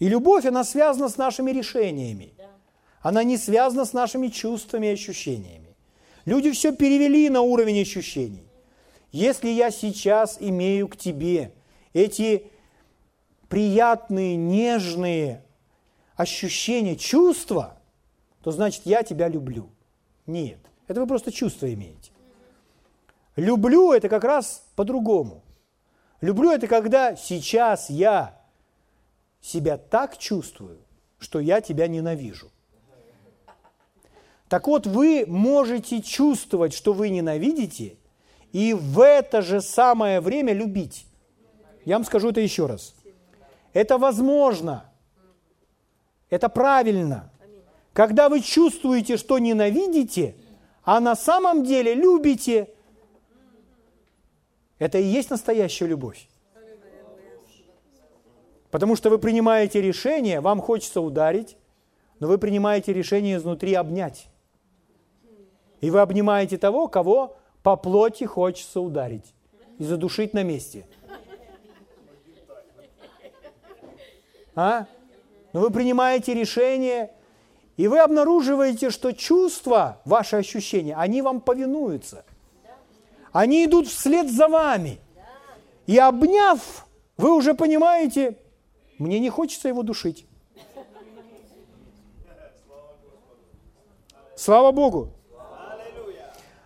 и 0.00 0.08
любовь, 0.08 0.46
она 0.46 0.64
связана 0.64 1.08
с 1.08 1.18
нашими 1.18 1.52
решениями. 1.52 2.32
Она 3.02 3.22
не 3.22 3.36
связана 3.36 3.84
с 3.84 3.92
нашими 3.92 4.28
чувствами 4.28 4.86
и 4.86 4.94
ощущениями. 4.94 5.76
Люди 6.24 6.50
все 6.50 6.74
перевели 6.74 7.28
на 7.28 7.42
уровень 7.42 7.82
ощущений. 7.82 8.46
Если 9.12 9.50
я 9.50 9.70
сейчас 9.70 10.38
имею 10.40 10.88
к 10.88 10.96
тебе 10.96 11.52
эти 11.92 12.46
приятные, 13.48 14.36
нежные 14.36 15.44
ощущения, 16.16 16.96
чувства, 16.96 17.79
то 18.42 18.50
значит 18.50 18.82
я 18.86 19.02
тебя 19.02 19.28
люблю. 19.28 19.70
Нет, 20.26 20.58
это 20.86 21.00
вы 21.00 21.06
просто 21.06 21.32
чувства 21.32 21.72
имеете. 21.72 22.10
Люблю 23.36 23.92
это 23.92 24.08
как 24.08 24.24
раз 24.24 24.64
по-другому. 24.76 25.42
Люблю 26.20 26.50
это 26.50 26.66
когда 26.66 27.16
сейчас 27.16 27.88
я 27.88 28.38
себя 29.40 29.78
так 29.78 30.18
чувствую, 30.18 30.78
что 31.18 31.40
я 31.40 31.60
тебя 31.60 31.88
ненавижу. 31.88 32.50
Так 34.48 34.66
вот, 34.66 34.86
вы 34.86 35.24
можете 35.26 36.02
чувствовать, 36.02 36.74
что 36.74 36.92
вы 36.92 37.08
ненавидите, 37.08 37.96
и 38.52 38.74
в 38.74 39.00
это 39.00 39.42
же 39.42 39.60
самое 39.60 40.20
время 40.20 40.52
любить. 40.52 41.06
Я 41.84 41.96
вам 41.96 42.04
скажу 42.04 42.30
это 42.30 42.40
еще 42.40 42.66
раз. 42.66 42.94
Это 43.72 43.96
возможно. 43.96 44.90
Это 46.30 46.48
правильно. 46.48 47.29
Когда 48.00 48.30
вы 48.30 48.40
чувствуете, 48.40 49.18
что 49.18 49.38
ненавидите, 49.38 50.34
а 50.84 51.00
на 51.00 51.14
самом 51.14 51.64
деле 51.64 51.92
любите, 51.92 52.70
это 54.78 54.96
и 54.96 55.04
есть 55.04 55.28
настоящая 55.28 55.84
любовь. 55.84 56.26
Потому 58.70 58.96
что 58.96 59.10
вы 59.10 59.18
принимаете 59.18 59.82
решение, 59.82 60.40
вам 60.40 60.62
хочется 60.62 61.02
ударить, 61.02 61.58
но 62.20 62.28
вы 62.28 62.38
принимаете 62.38 62.94
решение 62.94 63.36
изнутри 63.36 63.74
обнять. 63.74 64.28
И 65.82 65.90
вы 65.90 66.00
обнимаете 66.00 66.56
того, 66.56 66.88
кого 66.88 67.36
по 67.62 67.76
плоти 67.76 68.24
хочется 68.24 68.80
ударить 68.80 69.34
и 69.78 69.84
задушить 69.84 70.32
на 70.32 70.42
месте. 70.42 70.86
А? 74.54 74.86
Но 75.52 75.60
вы 75.60 75.70
принимаете 75.70 76.32
решение, 76.32 77.10
и 77.80 77.88
вы 77.88 77.98
обнаруживаете, 78.00 78.90
что 78.90 79.12
чувства, 79.12 80.02
ваши 80.04 80.36
ощущения, 80.36 80.94
они 80.94 81.22
вам 81.22 81.40
повинуются. 81.40 82.26
Они 83.32 83.64
идут 83.64 83.88
вслед 83.88 84.30
за 84.30 84.48
вами. 84.48 85.00
И 85.86 85.96
обняв, 85.96 86.86
вы 87.16 87.32
уже 87.34 87.54
понимаете, 87.54 88.36
мне 88.98 89.18
не 89.18 89.30
хочется 89.30 89.68
его 89.68 89.82
душить. 89.82 90.26
Слава 94.36 94.72
Богу! 94.72 95.14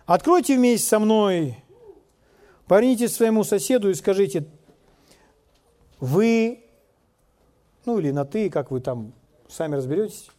Откройте 0.05 0.57
вместе 0.57 0.85
со 0.85 0.99
мной, 0.99 1.63
повернитесь 2.67 3.15
своему 3.15 3.45
соседу 3.45 3.89
и 3.89 3.93
скажите, 3.93 4.49
вы, 6.01 6.65
ну 7.85 7.99
или 7.99 8.11
на 8.11 8.25
ты, 8.25 8.49
как 8.49 8.69
вы 8.69 8.81
там 8.81 9.13
сами 9.47 9.77
разберетесь, 9.77 10.29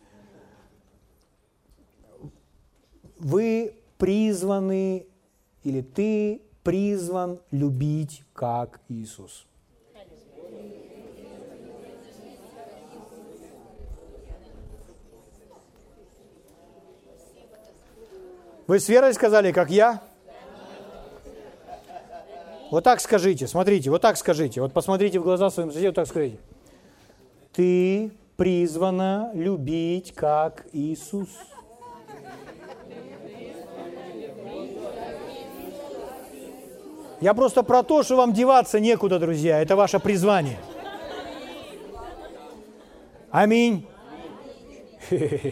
вы 3.18 3.74
призваны, 3.98 5.06
или 5.64 5.80
ты 5.80 6.42
призван 6.62 7.40
любить 7.50 8.22
как 8.32 8.80
Иисус. 8.88 9.46
Вы 18.66 18.80
с 18.80 18.88
верой 18.88 19.14
сказали, 19.14 19.52
как 19.52 19.70
я? 19.70 20.02
Вот 22.72 22.82
так 22.82 23.00
скажите, 23.00 23.46
смотрите, 23.46 23.90
вот 23.90 24.02
так 24.02 24.16
скажите. 24.16 24.60
Вот 24.60 24.72
посмотрите 24.72 25.20
в 25.20 25.22
глаза 25.22 25.50
своим 25.50 25.70
соседям, 25.70 25.90
вот 25.90 25.94
так 25.94 26.08
скажите. 26.08 26.38
Ты 27.52 28.10
призвана 28.36 29.30
любить, 29.34 30.12
как 30.12 30.66
Иисус. 30.72 31.28
Я 37.20 37.32
просто 37.34 37.62
про 37.62 37.82
то, 37.82 38.02
что 38.02 38.16
вам 38.16 38.32
деваться 38.32 38.78
некуда, 38.78 39.18
друзья. 39.18 39.60
Это 39.60 39.74
ваше 39.76 39.98
призвание. 39.98 40.58
Аминь. 43.30 43.86
1 45.10 45.50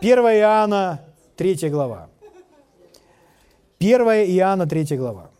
Иоанна, 0.00 1.00
3 1.36 1.70
глава. 1.70 2.08
1 3.78 4.00
Иоанна, 4.00 4.66
3 4.66 4.96
глава. 4.96 5.30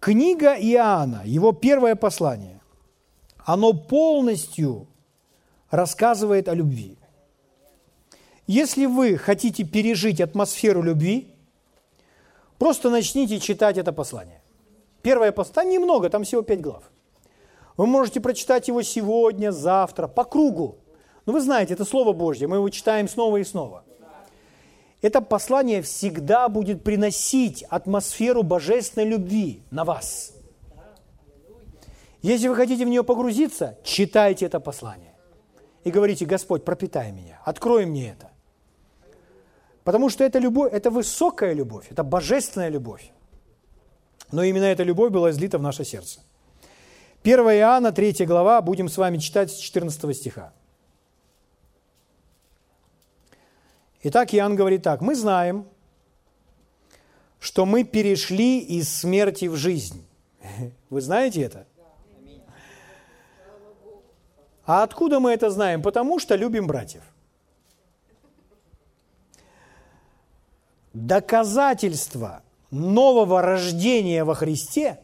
Книга 0.00 0.54
Иоанна, 0.54 1.22
его 1.24 1.52
первое 1.52 1.94
послание, 1.94 2.60
оно 3.44 3.72
полностью 3.72 4.88
рассказывает 5.70 6.48
о 6.48 6.54
любви. 6.54 6.98
Если 8.46 8.86
вы 8.86 9.16
хотите 9.16 9.64
пережить 9.64 10.20
атмосферу 10.20 10.82
любви, 10.82 11.31
просто 12.62 12.90
начните 12.90 13.40
читать 13.40 13.76
это 13.76 13.92
послание. 13.92 14.40
Первое 15.02 15.32
послание, 15.32 15.80
немного, 15.80 16.08
там 16.08 16.22
всего 16.22 16.42
пять 16.42 16.60
глав. 16.60 16.84
Вы 17.76 17.86
можете 17.86 18.20
прочитать 18.20 18.68
его 18.68 18.82
сегодня, 18.82 19.50
завтра, 19.50 20.06
по 20.06 20.22
кругу. 20.22 20.76
Но 21.26 21.32
вы 21.32 21.40
знаете, 21.40 21.74
это 21.74 21.84
Слово 21.84 22.12
Божье, 22.12 22.46
мы 22.46 22.56
его 22.56 22.68
читаем 22.68 23.08
снова 23.08 23.38
и 23.38 23.44
снова. 23.44 23.82
Это 25.00 25.20
послание 25.20 25.82
всегда 25.82 26.48
будет 26.48 26.84
приносить 26.84 27.64
атмосферу 27.64 28.44
божественной 28.44 29.08
любви 29.08 29.62
на 29.72 29.84
вас. 29.84 30.32
Если 32.22 32.46
вы 32.46 32.54
хотите 32.54 32.84
в 32.86 32.88
нее 32.88 33.02
погрузиться, 33.02 33.76
читайте 33.82 34.46
это 34.46 34.60
послание. 34.60 35.16
И 35.82 35.90
говорите, 35.90 36.26
Господь, 36.26 36.64
пропитай 36.64 37.10
меня, 37.10 37.40
открой 37.44 37.86
мне 37.86 38.10
это. 38.10 38.31
Потому 39.84 40.10
что 40.10 40.24
это 40.24 40.38
любовь, 40.38 40.72
это 40.72 40.90
высокая 40.90 41.54
любовь, 41.54 41.86
это 41.90 42.04
божественная 42.04 42.68
любовь. 42.68 43.10
Но 44.30 44.42
именно 44.42 44.64
эта 44.64 44.82
любовь 44.82 45.10
была 45.10 45.30
излита 45.30 45.58
в 45.58 45.62
наше 45.62 45.84
сердце. 45.84 46.20
1 47.24 47.38
Иоанна, 47.38 47.92
3 47.92 48.26
глава, 48.26 48.60
будем 48.62 48.88
с 48.88 48.96
вами 48.96 49.18
читать 49.18 49.50
с 49.50 49.56
14 49.56 50.16
стиха. 50.16 50.52
Итак, 54.04 54.34
Иоанн 54.34 54.56
говорит 54.56 54.82
так, 54.82 55.00
мы 55.00 55.14
знаем, 55.14 55.66
что 57.38 57.66
мы 57.66 57.84
перешли 57.84 58.58
из 58.58 58.88
смерти 58.88 59.46
в 59.46 59.56
жизнь. 59.56 60.04
Вы 60.90 61.00
знаете 61.00 61.42
это? 61.42 61.66
А 64.64 64.84
откуда 64.84 65.18
мы 65.18 65.32
это 65.32 65.50
знаем? 65.50 65.82
Потому 65.82 66.20
что 66.20 66.36
любим 66.36 66.66
братьев. 66.66 67.02
Доказательство 70.92 72.42
нового 72.70 73.40
рождения 73.40 74.24
во 74.24 74.34
Христе 74.34 75.00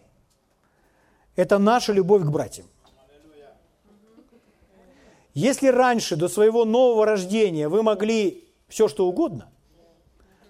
–это 1.36 1.58
наша 1.58 1.92
любовь 1.92 2.22
к 2.22 2.30
братьям. 2.30 2.66
Если 5.34 5.68
раньше, 5.68 6.16
до 6.16 6.28
своего 6.28 6.64
нового 6.64 7.06
рождения, 7.06 7.68
вы 7.68 7.82
могли 7.82 8.44
все, 8.68 8.88
что 8.88 9.06
угодно, 9.06 9.48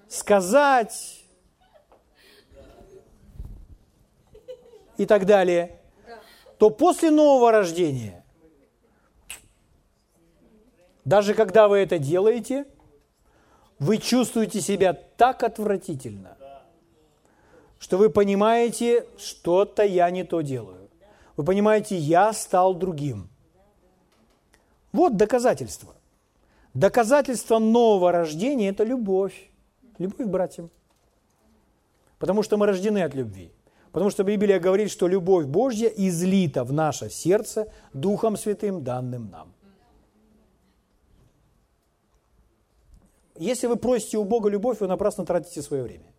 сказать 0.09 1.23
и 4.97 5.05
так 5.05 5.27
далее, 5.27 5.79
то 6.57 6.71
после 6.71 7.11
нового 7.11 7.53
рождения, 7.53 8.25
даже 11.05 11.35
когда 11.35 11.69
вы 11.69 11.79
это 11.79 11.99
делаете, 11.99 12.65
вы 13.79 13.99
чувствуете 13.99 14.61
себя 14.61 14.93
так 14.93 15.43
отвратительно, 15.43 16.37
что 17.79 17.97
вы 17.97 18.11
понимаете, 18.11 19.07
что-то 19.19 19.85
я 19.85 20.11
не 20.11 20.25
то 20.25 20.41
делаю. 20.41 20.89
Вы 21.37 21.45
понимаете, 21.45 21.97
я 21.97 22.33
стал 22.33 22.75
другим. 22.75 23.29
Вот 24.93 25.17
доказательство. 25.17 25.95
Доказательство 26.75 27.59
нового 27.59 28.11
рождения– 28.11 28.69
это 28.71 28.85
любовь. 28.85 29.51
Любовь 29.99 30.27
к 30.27 30.31
братьям. 30.31 30.71
Потому 32.19 32.43
что 32.43 32.57
мы 32.57 32.67
рождены 32.67 33.03
от 33.03 33.15
любви. 33.15 33.53
Потому 33.93 34.11
что 34.11 34.25
Библия 34.25 34.59
говорит, 34.59 34.91
что 34.91 35.07
любовь 35.07 35.47
Божья 35.47 35.89
излита 35.89 36.65
в 36.65 36.73
наше 36.73 37.11
сердце 37.11 37.73
Духом 37.93 38.37
Святым, 38.37 38.83
данным 38.83 39.31
нам. 39.31 39.53
Если 43.39 43.67
вы 43.67 43.77
просите 43.77 44.19
у 44.19 44.25
Бога 44.25 44.49
любовь, 44.49 44.81
вы 44.81 44.87
напрасно 44.87 45.25
тратите 45.25 45.63
свое 45.63 45.83
время. 45.83 46.13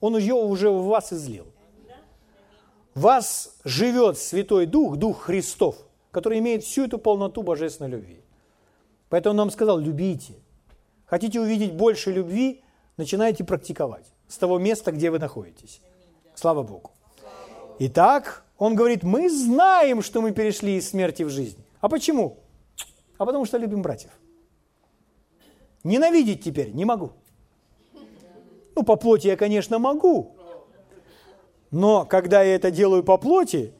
Он 0.00 0.16
ее 0.16 0.34
уже 0.34 0.70
в 0.70 0.84
вас 0.84 1.12
излил 1.12 1.46
вас 2.98 3.56
живет 3.64 4.18
Святой 4.18 4.66
Дух, 4.66 4.96
Дух 4.96 5.22
Христов, 5.22 5.76
который 6.10 6.38
имеет 6.38 6.64
всю 6.64 6.84
эту 6.84 6.98
полноту 6.98 7.42
божественной 7.42 7.90
любви. 7.90 8.20
Поэтому 9.08 9.30
он 9.30 9.36
нам 9.36 9.50
сказал, 9.50 9.78
любите. 9.78 10.34
Хотите 11.06 11.40
увидеть 11.40 11.72
больше 11.72 12.12
любви, 12.12 12.62
начинайте 12.96 13.44
практиковать 13.44 14.06
с 14.26 14.36
того 14.36 14.58
места, 14.58 14.92
где 14.92 15.10
вы 15.10 15.18
находитесь. 15.18 15.80
Слава 16.34 16.62
Богу. 16.62 16.90
Итак, 17.78 18.44
он 18.58 18.74
говорит, 18.74 19.02
мы 19.02 19.30
знаем, 19.30 20.02
что 20.02 20.20
мы 20.20 20.32
перешли 20.32 20.76
из 20.76 20.90
смерти 20.90 21.22
в 21.22 21.30
жизнь. 21.30 21.64
А 21.80 21.88
почему? 21.88 22.38
А 23.18 23.26
потому 23.26 23.44
что 23.44 23.58
любим 23.58 23.82
братьев. 23.82 24.12
Ненавидеть 25.84 26.42
теперь 26.42 26.72
не 26.72 26.84
могу. 26.84 27.12
Ну, 28.74 28.82
по 28.84 28.96
плоти 28.96 29.26
я, 29.26 29.36
конечно, 29.36 29.78
могу, 29.78 30.38
но 31.70 32.06
когда 32.06 32.42
я 32.42 32.54
это 32.54 32.70
делаю 32.70 33.02
по 33.02 33.18
плоти, 33.18 33.72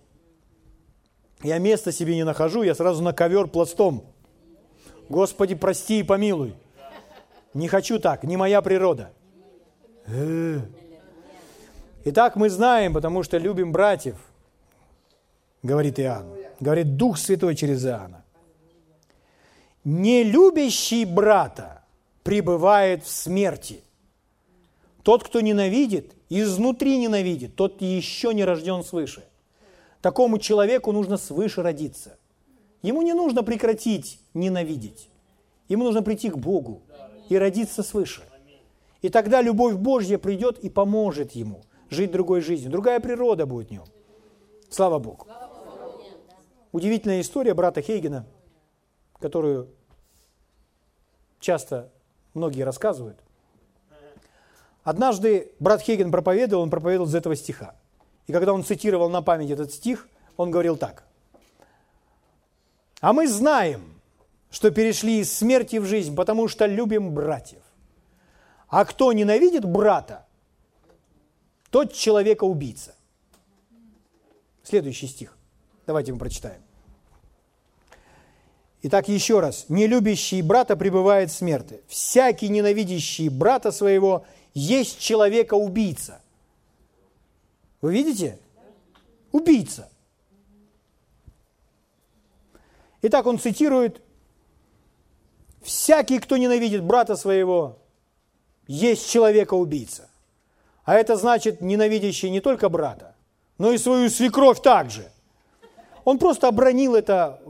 я 1.42 1.58
места 1.58 1.92
себе 1.92 2.14
не 2.16 2.24
нахожу, 2.24 2.62
я 2.62 2.74
сразу 2.74 3.02
на 3.02 3.12
ковер 3.12 3.46
пластом. 3.46 4.04
Господи, 5.08 5.54
прости 5.54 6.00
и 6.00 6.02
помилуй. 6.02 6.54
Не 7.54 7.68
хочу 7.68 7.98
так, 7.98 8.24
не 8.24 8.36
моя 8.36 8.60
природа. 8.60 9.10
Э. 10.06 10.60
Итак, 12.04 12.36
мы 12.36 12.50
знаем, 12.50 12.92
потому 12.92 13.22
что 13.22 13.38
любим 13.38 13.72
братьев, 13.72 14.16
говорит 15.62 15.98
Иоанн. 15.98 16.26
Говорит 16.60 16.96
Дух 16.96 17.18
Святой 17.18 17.54
через 17.54 17.84
Иоанна. 17.86 18.24
Не 19.90 20.22
любящий 20.22 21.06
брата 21.06 21.82
пребывает 22.22 23.04
в 23.04 23.08
смерти. 23.08 23.82
Тот, 25.02 25.24
кто 25.24 25.40
ненавидит, 25.40 26.12
изнутри 26.28 26.98
ненавидит, 26.98 27.56
тот 27.56 27.80
еще 27.80 28.34
не 28.34 28.44
рожден 28.44 28.84
свыше. 28.84 29.24
Такому 30.02 30.38
человеку 30.38 30.92
нужно 30.92 31.16
свыше 31.16 31.62
родиться. 31.62 32.18
Ему 32.82 33.00
не 33.00 33.14
нужно 33.14 33.42
прекратить 33.42 34.20
ненавидеть. 34.34 35.08
Ему 35.70 35.84
нужно 35.84 36.02
прийти 36.02 36.28
к 36.28 36.36
Богу 36.36 36.82
и 37.30 37.38
родиться 37.38 37.82
свыше. 37.82 38.24
И 39.00 39.08
тогда 39.08 39.40
любовь 39.40 39.76
Божья 39.76 40.18
придет 40.18 40.58
и 40.58 40.68
поможет 40.68 41.32
ему 41.32 41.62
жить 41.88 42.10
другой 42.10 42.42
жизнью. 42.42 42.70
Другая 42.70 43.00
природа 43.00 43.46
будет 43.46 43.68
в 43.68 43.70
нем. 43.70 43.84
Слава 44.68 44.98
Богу. 44.98 45.26
Удивительная 46.72 47.22
история 47.22 47.54
брата 47.54 47.80
Хейгена, 47.80 48.26
которую 49.18 49.70
часто 51.40 51.90
многие 52.34 52.62
рассказывают. 52.62 53.18
Однажды 54.84 55.52
брат 55.60 55.82
Хейген 55.82 56.10
проповедовал, 56.10 56.62
он 56.62 56.70
проповедовал 56.70 57.08
из 57.08 57.14
этого 57.14 57.36
стиха. 57.36 57.74
И 58.26 58.32
когда 58.32 58.52
он 58.52 58.64
цитировал 58.64 59.10
на 59.10 59.22
память 59.22 59.50
этот 59.50 59.72
стих, 59.72 60.08
он 60.36 60.50
говорил 60.50 60.76
так. 60.76 61.04
«А 63.00 63.12
мы 63.12 63.28
знаем, 63.28 64.00
что 64.50 64.70
перешли 64.70 65.20
из 65.20 65.32
смерти 65.32 65.76
в 65.76 65.84
жизнь, 65.84 66.14
потому 66.14 66.48
что 66.48 66.66
любим 66.66 67.12
братьев. 67.12 67.62
А 68.68 68.84
кто 68.84 69.12
ненавидит 69.12 69.64
брата, 69.64 70.26
тот 71.70 71.92
человека-убийца». 71.92 72.94
Следующий 74.62 75.06
стих. 75.06 75.36
Давайте 75.86 76.12
мы 76.12 76.18
прочитаем. 76.18 76.62
Итак, 78.82 79.08
еще 79.08 79.40
раз. 79.40 79.66
«Не 79.68 79.86
любящий 79.86 80.42
брата 80.42 80.76
пребывает 80.76 81.30
в 81.30 81.34
смерти. 81.34 81.80
Всякий 81.88 82.48
ненавидящий 82.48 83.28
брата 83.28 83.72
своего– 83.72 84.24
есть 84.58 84.98
человека-убийца. 84.98 86.20
Вы 87.80 87.92
видите? 87.92 88.38
Убийца. 89.30 89.88
Итак, 93.02 93.26
он 93.26 93.38
цитирует, 93.38 94.02
«Всякий, 95.62 96.18
кто 96.18 96.36
ненавидит 96.36 96.82
брата 96.82 97.14
своего, 97.14 97.78
есть 98.66 99.08
человека-убийца». 99.10 100.08
А 100.84 100.94
это 100.94 101.16
значит 101.16 101.60
ненавидящий 101.60 102.30
не 102.30 102.40
только 102.40 102.68
брата, 102.68 103.14
но 103.58 103.70
и 103.70 103.78
свою 103.78 104.08
свекровь 104.08 104.62
также. 104.62 105.12
Он 106.04 106.18
просто 106.18 106.48
обронил 106.48 106.94
это 106.94 107.40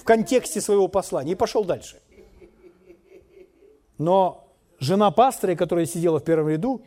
в 0.00 0.04
контексте 0.04 0.62
своего 0.62 0.88
послания 0.88 1.32
и 1.32 1.34
пошел 1.34 1.62
дальше. 1.62 2.00
Но 3.98 4.48
жена 4.78 5.10
пастора, 5.10 5.54
которая 5.54 5.84
сидела 5.84 6.20
в 6.20 6.24
первом 6.24 6.48
ряду, 6.48 6.82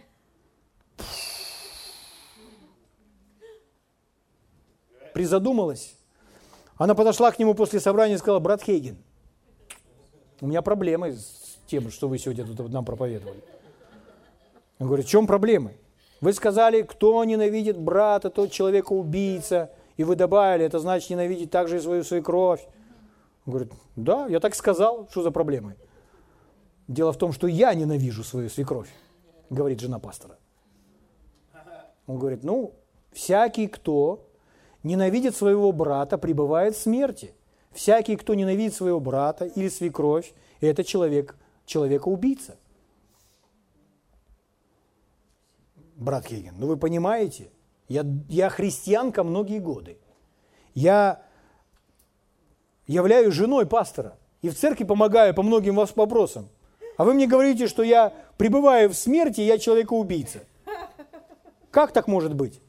призадумалась. 5.14 5.96
Она 6.76 6.96
подошла 6.96 7.32
к 7.32 7.38
нему 7.38 7.54
после 7.54 7.80
собрания 7.80 8.16
и 8.16 8.18
сказала, 8.18 8.40
брат 8.40 8.64
Хейген, 8.64 8.98
у 10.42 10.48
меня 10.48 10.64
проблемы 10.64 11.12
с 11.14 11.60
тем, 11.68 11.92
что 11.92 12.08
вы 12.08 12.18
сегодня 12.18 12.48
тут 12.48 12.72
нам 12.72 12.84
проповедовали. 12.84 13.44
Он 14.80 14.88
говорит, 14.88 15.06
в 15.06 15.10
чем 15.10 15.28
проблемы? 15.28 15.78
Вы 16.20 16.34
сказали, 16.34 16.82
кто 16.82 17.24
ненавидит 17.24 17.78
брата, 17.78 18.32
тот 18.32 18.52
человека 18.52 18.92
убийца, 18.94 19.72
и 19.98 20.04
вы 20.04 20.16
добавили, 20.16 20.66
это 20.66 20.80
значит 20.80 21.12
ненавидеть 21.12 21.52
также 21.52 21.78
и 21.78 21.80
свою 21.80 22.04
свекровь. 22.04 22.66
Говорит, 23.46 23.74
да, 23.96 24.28
я 24.28 24.40
так 24.40 24.56
сказал, 24.56 25.08
что 25.10 25.22
за 25.22 25.32
проблемы? 25.32 25.76
Дело 26.88 27.12
в 27.12 27.18
том, 27.18 27.34
что 27.34 27.48
я 27.48 27.74
ненавижу 27.74 28.24
свою 28.24 28.50
свекровь, 28.50 28.90
говорит 29.50 29.80
жена 29.80 30.00
пастора. 30.00 30.38
Он 32.08 32.20
говорит, 32.20 32.44
ну, 32.44 32.74
всякий, 33.12 33.68
кто 33.68 34.28
ненавидит 34.84 35.36
своего 35.36 35.72
брата, 35.72 36.18
пребывает 36.18 36.76
в 36.76 36.82
смерти. 36.82 37.34
Всякий, 37.72 38.16
кто 38.18 38.34
ненавидит 38.34 38.74
своего 38.74 39.00
брата 39.00 39.46
или 39.46 39.70
свекровь, 39.70 40.34
это 40.62 40.84
человек, 40.84 41.36
человека-убийца. 41.66 42.58
Брат 45.96 46.26
Хейген, 46.26 46.56
ну 46.58 46.68
вы 46.68 46.78
понимаете, 46.78 47.50
я, 47.88 48.06
я 48.30 48.50
христианка 48.50 49.24
многие 49.24 49.60
годы. 49.60 49.98
Я 50.74 51.23
являюсь 52.88 53.34
женой 53.34 53.66
пастора 53.66 54.18
и 54.42 54.50
в 54.50 54.58
церкви 54.58 54.84
помогаю 54.84 55.34
по 55.34 55.44
многим 55.44 55.76
вопросам. 55.76 56.50
А 56.98 57.04
вы 57.04 57.14
мне 57.14 57.28
говорите, 57.28 57.68
что 57.68 57.84
я 57.84 58.14
пребываю 58.38 58.90
в 58.90 58.94
смерти, 58.94 59.42
я 59.42 59.58
человека-убийца. 59.58 60.40
Как 61.72 61.92
так 61.92 62.08
может 62.08 62.36
быть? 62.36 62.62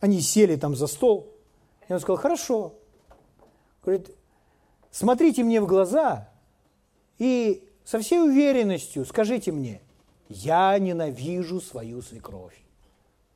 Они 0.00 0.20
сели 0.20 0.56
там 0.56 0.76
за 0.76 0.86
стол. 0.86 1.26
И 1.88 1.92
он 1.92 2.00
сказал, 2.00 2.18
хорошо. 2.18 2.74
Говорит, 3.82 4.10
смотрите 4.90 5.42
мне 5.42 5.60
в 5.60 5.66
глаза 5.66 6.28
и 7.18 7.64
со 7.84 7.98
всей 7.98 8.20
уверенностью 8.20 9.04
скажите 9.04 9.50
мне, 9.50 9.80
я 10.28 10.78
ненавижу 10.78 11.60
свою 11.60 12.02
свекровь. 12.02 12.60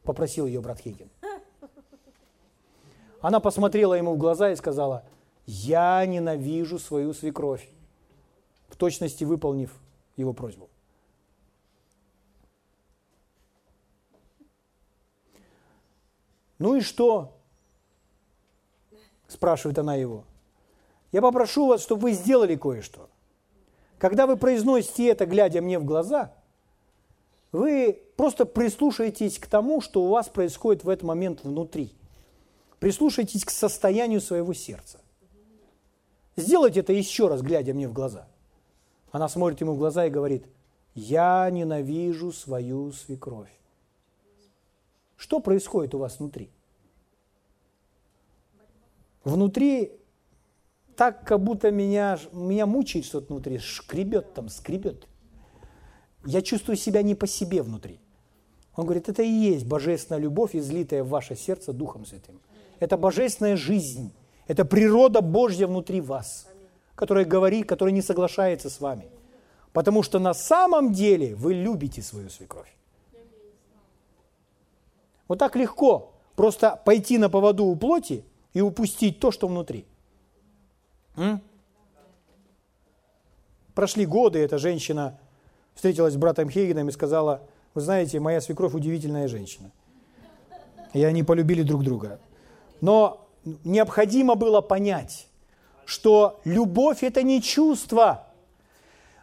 Попросил 0.02 0.46
ее 0.46 0.60
брат 0.60 0.80
Хейген. 0.80 1.08
Она 3.22 3.38
посмотрела 3.38 3.94
ему 3.94 4.14
в 4.14 4.18
глаза 4.18 4.50
и 4.50 4.56
сказала, 4.56 5.04
я 5.46 6.04
ненавижу 6.04 6.80
свою 6.80 7.14
свекровь, 7.14 7.66
в 8.68 8.76
точности 8.76 9.22
выполнив 9.22 9.72
его 10.16 10.32
просьбу. 10.32 10.68
Ну 16.58 16.74
и 16.74 16.80
что? 16.80 17.32
Спрашивает 19.28 19.78
она 19.78 19.94
его. 19.94 20.24
Я 21.12 21.22
попрошу 21.22 21.68
вас, 21.68 21.82
чтобы 21.82 22.02
вы 22.02 22.12
сделали 22.12 22.56
кое-что. 22.56 23.08
Когда 23.98 24.26
вы 24.26 24.36
произносите 24.36 25.08
это, 25.08 25.26
глядя 25.26 25.60
мне 25.62 25.78
в 25.78 25.84
глаза, 25.84 26.34
вы 27.52 28.02
просто 28.16 28.46
прислушаетесь 28.46 29.38
к 29.38 29.46
тому, 29.46 29.80
что 29.80 30.02
у 30.02 30.08
вас 30.08 30.28
происходит 30.28 30.82
в 30.82 30.88
этот 30.88 31.04
момент 31.04 31.44
внутри. 31.44 31.92
Прислушайтесь 32.82 33.44
к 33.44 33.50
состоянию 33.50 34.20
своего 34.20 34.52
сердца. 34.54 34.98
Сделайте 36.34 36.80
это 36.80 36.92
еще 36.92 37.28
раз, 37.28 37.40
глядя 37.40 37.74
мне 37.74 37.86
в 37.86 37.92
глаза. 37.92 38.26
Она 39.12 39.28
смотрит 39.28 39.60
ему 39.60 39.74
в 39.74 39.78
глаза 39.78 40.06
и 40.06 40.10
говорит, 40.10 40.46
я 40.96 41.48
ненавижу 41.48 42.32
свою 42.32 42.90
свекровь. 42.90 43.56
Что 45.14 45.38
происходит 45.38 45.94
у 45.94 45.98
вас 45.98 46.18
внутри? 46.18 46.50
Внутри 49.22 49.92
так, 50.96 51.24
как 51.24 51.40
будто 51.40 51.70
меня, 51.70 52.18
меня 52.32 52.66
мучает 52.66 53.04
что-то 53.04 53.32
внутри, 53.32 53.58
шкребет 53.58 54.34
там, 54.34 54.48
скребет. 54.48 55.06
Я 56.26 56.42
чувствую 56.42 56.74
себя 56.74 57.02
не 57.02 57.14
по 57.14 57.28
себе 57.28 57.62
внутри. 57.62 58.00
Он 58.74 58.86
говорит, 58.86 59.08
это 59.08 59.22
и 59.22 59.30
есть 59.30 59.66
божественная 59.66 60.20
любовь, 60.20 60.56
излитая 60.56 61.04
в 61.04 61.10
ваше 61.10 61.36
сердце 61.36 61.72
Духом 61.72 62.06
Святым. 62.06 62.40
Это 62.82 62.96
божественная 62.96 63.56
жизнь, 63.56 64.12
это 64.48 64.64
природа 64.64 65.20
Божья 65.20 65.68
внутри 65.68 66.00
вас, 66.00 66.48
которая 66.96 67.24
говорит, 67.24 67.68
которая 67.68 67.92
не 67.92 68.02
соглашается 68.02 68.68
с 68.70 68.80
вами. 68.80 69.08
Потому 69.72 70.02
что 70.02 70.18
на 70.18 70.34
самом 70.34 70.92
деле 70.92 71.36
вы 71.36 71.54
любите 71.54 72.02
свою 72.02 72.28
свекровь. 72.28 72.76
Вот 75.28 75.38
так 75.38 75.54
легко 75.54 76.12
просто 76.34 76.74
пойти 76.84 77.18
на 77.18 77.30
поводу 77.30 77.66
у 77.66 77.76
плоти 77.76 78.24
и 78.52 78.60
упустить 78.60 79.20
то, 79.20 79.30
что 79.30 79.46
внутри. 79.46 79.86
М? 81.14 81.40
Прошли 83.76 84.06
годы, 84.06 84.40
эта 84.40 84.58
женщина 84.58 85.20
встретилась 85.74 86.14
с 86.14 86.16
братом 86.16 86.50
Хейгеном 86.50 86.88
и 86.88 86.90
сказала, 86.92 87.46
вы 87.74 87.80
знаете, 87.80 88.18
моя 88.18 88.40
свекровь 88.40 88.74
удивительная 88.74 89.28
женщина. 89.28 89.70
И 90.94 91.04
они 91.04 91.22
полюбили 91.22 91.62
друг 91.62 91.84
друга. 91.84 92.18
Но 92.82 93.26
необходимо 93.64 94.34
было 94.34 94.60
понять, 94.60 95.26
что 95.86 96.40
любовь– 96.44 96.98
это 97.02 97.22
не 97.22 97.40
чувство– 97.40 98.26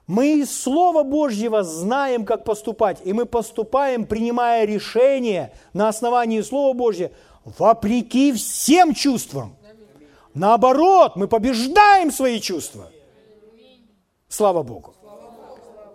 мы 0.10 0.40
из 0.40 0.64
Слова 0.64 1.04
Божьего 1.04 1.64
знаем, 1.64 2.26
как 2.26 2.44
поступать, 2.44 2.98
и 3.06 3.14
мы 3.14 3.28
поступаем, 3.28 4.08
принимая 4.08 4.66
решение 4.66 5.54
на 5.72 5.88
основании 5.88 6.42
Слова 6.42 6.74
Божьего, 6.74 7.12
вопреки 7.46 8.34
всем 8.34 8.96
чувствам. 8.96 9.56
Наоборот, 10.34 11.16
мы 11.16 11.28
побеждаем 11.28 12.12
свои 12.12 12.40
чувства. 12.40 12.92
Слава 14.28 14.64
Богу. 14.64 14.96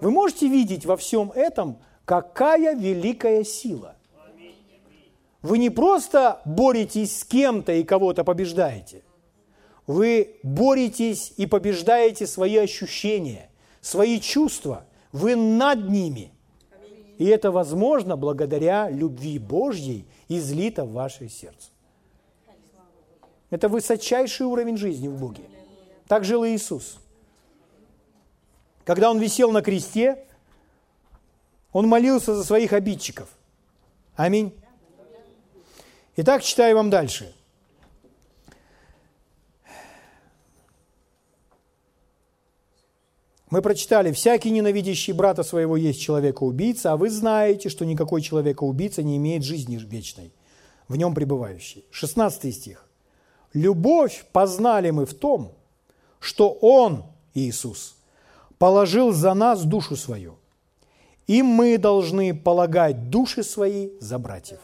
Вы 0.00 0.12
можете 0.12 0.46
видеть 0.46 0.87
во 0.87 0.96
всем 0.96 1.33
этом, 1.33 1.81
какая 2.05 2.77
великая 2.77 3.42
сила. 3.42 3.96
Вы 5.44 5.59
не 5.59 5.70
просто 5.70 6.40
боретесь 6.44 7.20
с 7.20 7.24
кем-то 7.24 7.72
и 7.72 7.85
кого-то 7.85 8.24
побеждаете. 8.24 9.02
Вы 9.87 10.40
боретесь 10.42 11.33
и 11.37 11.46
побеждаете 11.46 12.26
свои 12.26 12.57
ощущения– 12.57 13.48
свои 13.85 14.18
чувства, 14.18 14.87
вы 15.12 15.37
над 15.37 15.88
ними. 15.88 16.33
И 17.18 17.26
это 17.26 17.52
возможно 17.52 18.16
благодаря 18.16 18.88
любви 18.88 19.38
Божьей, 19.38 20.07
излита 20.28 20.85
в 20.85 20.92
ваше 20.92 21.28
сердце. 21.28 21.68
Это 23.50 23.68
высочайший 23.68 24.46
уровень 24.46 24.76
жизни 24.76 25.07
в 25.07 25.20
Боге. 25.20 25.44
Так 26.09 26.24
жил 26.24 26.44
Иисус. 26.44 26.98
Когда 28.85 29.11
Он 29.11 29.20
висел 29.20 29.52
на 29.52 29.62
кресте, 29.62 30.24
Он 31.72 31.87
молился 31.87 32.35
за 32.35 32.42
своих 32.42 32.72
обидчиков. 32.72 33.28
Аминь. 34.16 34.52
Итак, 36.16 36.44
читаю 36.44 36.77
вам 36.77 36.90
дальше. 36.90 37.35
Мы 43.50 43.62
прочитали, 43.62 44.12
всякий 44.12 44.50
ненавидящий 44.50 45.12
брата 45.12 45.42
своего 45.42 45.77
есть 45.77 46.00
человека-убийца, 46.00 46.92
а 46.92 46.96
вы 46.96 47.11
знаете, 47.11 47.68
что 47.68 47.85
никакой 47.85 48.20
человека-убийца 48.20 49.03
не 49.03 49.16
имеет 49.16 49.44
жизни 49.44 49.77
вечной, 49.77 50.33
в 50.88 50.96
нем 50.96 51.14
пребывающей. 51.14 51.85
16 51.90 52.55
стих. 52.55 52.88
Любовь 53.53 54.24
познали 54.33 54.90
мы 54.90 55.07
в 55.07 55.14
том, 55.14 55.53
что 56.18 56.50
Он, 56.50 57.05
Иисус, 57.35 57.96
положил 58.59 59.12
за 59.12 59.35
нас 59.35 59.64
душу 59.64 59.96
свою, 59.96 60.37
и 61.27 61.42
мы 61.42 61.79
должны 61.79 62.35
полагать 62.35 63.11
души 63.11 63.42
свои 63.42 63.90
за 64.00 64.18
братьев. 64.18 64.59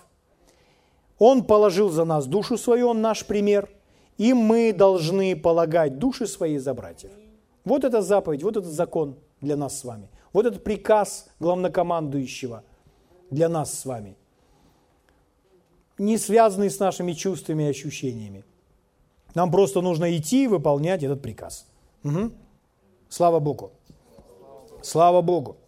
Он 1.21 1.45
положил 1.45 1.91
за 1.91 2.05
нас 2.05 2.27
душу 2.27 2.57
свою, 2.57 2.89
Он 2.89 3.03
наш 3.03 3.27
пример, 3.27 3.69
и 4.17 4.33
мы 4.33 4.73
должны 4.73 5.37
полагать 5.37 5.99
души 5.99 6.27
свои 6.27 6.57
за 6.57 6.73
братьев. 6.75 7.13
Вот 7.65 7.85
эта 7.85 8.01
заповедь, 8.01 8.43
вот 8.43 8.57
этот 8.57 8.73
закон 8.73 9.17
для 9.43 9.55
нас 9.55 9.79
с 9.79 9.85
вами. 9.85 10.09
Вот 10.33 10.47
этот 10.47 10.65
приказ 10.65 11.29
главнокомандующего 11.39 12.65
для 13.31 13.51
нас 13.51 13.79
с 13.79 13.85
вами. 13.85 14.17
Не 15.99 16.17
связанный 16.17 16.71
с 16.71 16.79
нашими 16.79 17.13
чувствами 17.13 17.65
и 17.65 17.69
ощущениями. 17.69 18.45
Нам 19.35 19.51
просто 19.51 19.83
нужно 19.83 20.17
идти 20.17 20.45
и 20.45 20.49
выполнять 20.49 21.03
этот 21.03 21.21
приказ. 21.21 21.67
Угу. 22.03 22.33
Слава 23.11 23.41
Богу. 23.41 23.73
Слава 24.83 25.21
Богу. 25.21 25.59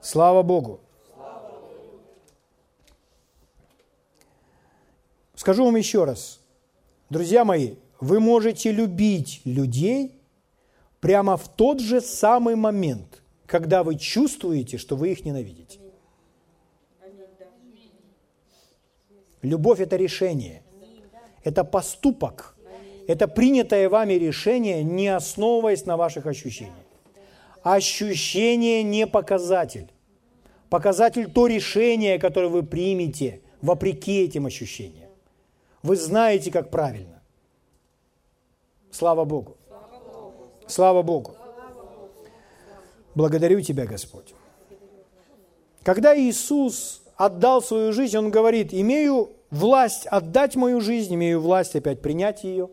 Слава 0.00 0.42
Богу. 0.42 0.80
Скажу 5.44 5.66
вам 5.66 5.76
еще 5.76 6.04
раз. 6.04 6.40
Друзья 7.10 7.44
мои, 7.44 7.74
вы 8.00 8.18
можете 8.18 8.72
любить 8.72 9.42
людей 9.44 10.18
прямо 11.00 11.36
в 11.36 11.54
тот 11.54 11.80
же 11.80 12.00
самый 12.00 12.56
момент, 12.56 13.22
когда 13.44 13.82
вы 13.82 13.96
чувствуете, 13.96 14.78
что 14.78 14.96
вы 14.96 15.12
их 15.12 15.22
ненавидите. 15.26 15.80
Любовь– 19.42 19.80
это 19.80 19.96
решение, 19.96 20.62
это 21.42 21.62
поступок, 21.62 22.56
это 23.06 23.28
принятое 23.28 23.90
вами 23.90 24.14
решение, 24.14 24.82
не 24.82 25.08
основываясь 25.08 25.84
на 25.84 25.98
ваших 25.98 26.24
ощущениях. 26.24 26.86
Ощущение 27.62 28.82
не 28.82 29.06
показатель. 29.06 29.92
Показатель 30.70 31.30
то 31.30 31.46
решение, 31.46 32.18
которое 32.18 32.48
вы 32.48 32.62
примете 32.62 33.42
вопреки 33.60 34.22
этим 34.22 34.46
ощущениям. 34.46 35.03
Вы 35.84 35.96
знаете, 35.96 36.50
как 36.50 36.70
правильно. 36.70 37.20
Слава 38.90 39.26
Богу. 39.26 39.58
Слава 40.66 41.02
Богу. 41.02 41.36
Благодарю 43.14 43.60
Тебя, 43.60 43.84
Господь. 43.84 44.34
Когда 45.82 46.18
Иисус 46.18 47.02
отдал 47.16 47.60
свою 47.60 47.92
жизнь, 47.92 48.16
Он 48.16 48.30
говорит, 48.30 48.72
имею 48.72 49.32
власть 49.50 50.06
отдать 50.06 50.56
мою 50.56 50.80
жизнь, 50.80 51.14
имею 51.14 51.38
власть 51.42 51.76
опять 51.76 52.00
принять 52.00 52.44
ее. 52.44 52.70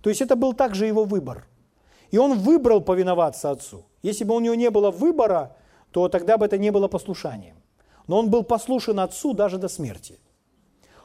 То 0.00 0.08
есть 0.08 0.22
это 0.22 0.34
был 0.34 0.54
также 0.54 0.86
его 0.86 1.04
выбор. 1.04 1.46
И 2.12 2.16
он 2.16 2.38
выбрал 2.38 2.80
повиноваться 2.80 3.50
Отцу. 3.50 3.84
Если 4.00 4.24
бы 4.24 4.34
у 4.34 4.40
него 4.40 4.54
не 4.54 4.70
было 4.70 4.90
выбора, 4.90 5.54
то 5.90 6.08
тогда 6.08 6.38
бы 6.38 6.46
это 6.46 6.56
не 6.56 6.70
было 6.72 6.88
послушанием. 6.88 7.56
Но 8.06 8.18
он 8.18 8.30
был 8.30 8.42
послушен 8.42 9.00
Отцу 9.00 9.34
даже 9.34 9.58
до 9.58 9.68
смерти. 9.68 10.18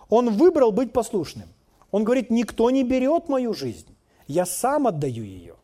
Он 0.10 0.32
выбрал 0.32 0.72
быть 0.72 0.91
послушным. 0.91 1.48
Он 1.91 2.04
говорит, 2.04 2.30
никто 2.30 2.69
не 2.69 2.84
берет 2.84 3.30
мою 3.30 3.54
жизнь, 3.54 3.95
я 4.28 4.45
сам 4.45 4.88
отдаю 4.88 5.24
ее. 5.24 5.56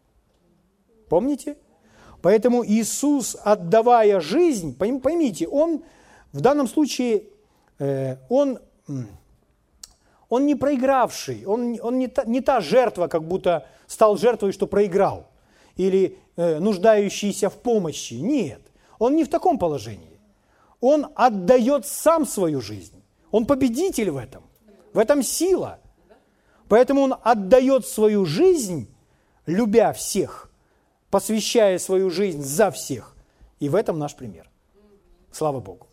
Помните? 1.10 1.58
Поэтому 2.22 2.66
Иисус, 2.66 3.38
отдавая 3.44 4.20
жизнь, 4.20 4.76
поймите, 4.76 5.48
Он 5.48 5.84
в 6.34 6.42
данном 6.42 6.68
случае, 6.68 7.24
э, 7.78 8.18
Он, 8.30 8.60
он 10.30 10.46
не 10.48 10.56
проигравший, 10.56 11.46
Он, 11.46 11.78
он 11.82 12.00
не, 12.00 12.08
та, 12.08 12.24
не 12.26 12.42
та 12.42 12.62
жертва, 12.62 13.08
как 13.08 13.24
будто 13.28 13.68
стал 13.86 14.18
жертвой, 14.18 14.52
что 14.52 14.66
проиграл, 14.66 15.28
или 15.76 16.18
э, 16.36 16.60
нуждающийся 16.60 17.52
в 17.52 17.54
помощи. 17.54 18.16
Нет, 18.16 18.62
Он 18.98 19.16
не 19.16 19.24
в 19.24 19.30
таком 19.30 19.60
положении. 19.60 20.20
Он 20.82 21.08
отдает 21.16 21.86
сам 21.86 22.26
свою 22.26 22.62
жизнь. 22.62 22.95
Он 23.36 23.46
победитель 23.46 24.12
в 24.12 24.18
этом. 24.18 24.44
В 24.94 25.00
этом 25.00 25.24
сила. 25.24 25.80
Поэтому 26.70 27.02
он 27.02 27.16
отдает 27.22 27.86
свою 27.86 28.26
жизнь, 28.26 28.88
любя 29.46 29.92
всех– 29.92 30.52
посвящая 31.16 31.80
свою 31.80 32.10
жизнь 32.10 32.42
за 32.42 32.72
всех. 32.72 33.16
И 33.62 33.70
в 33.70 33.76
этом 33.76 33.98
наш 33.98 34.18
пример. 34.18 34.50
Слава 35.32 35.62
Богу. 35.62 35.88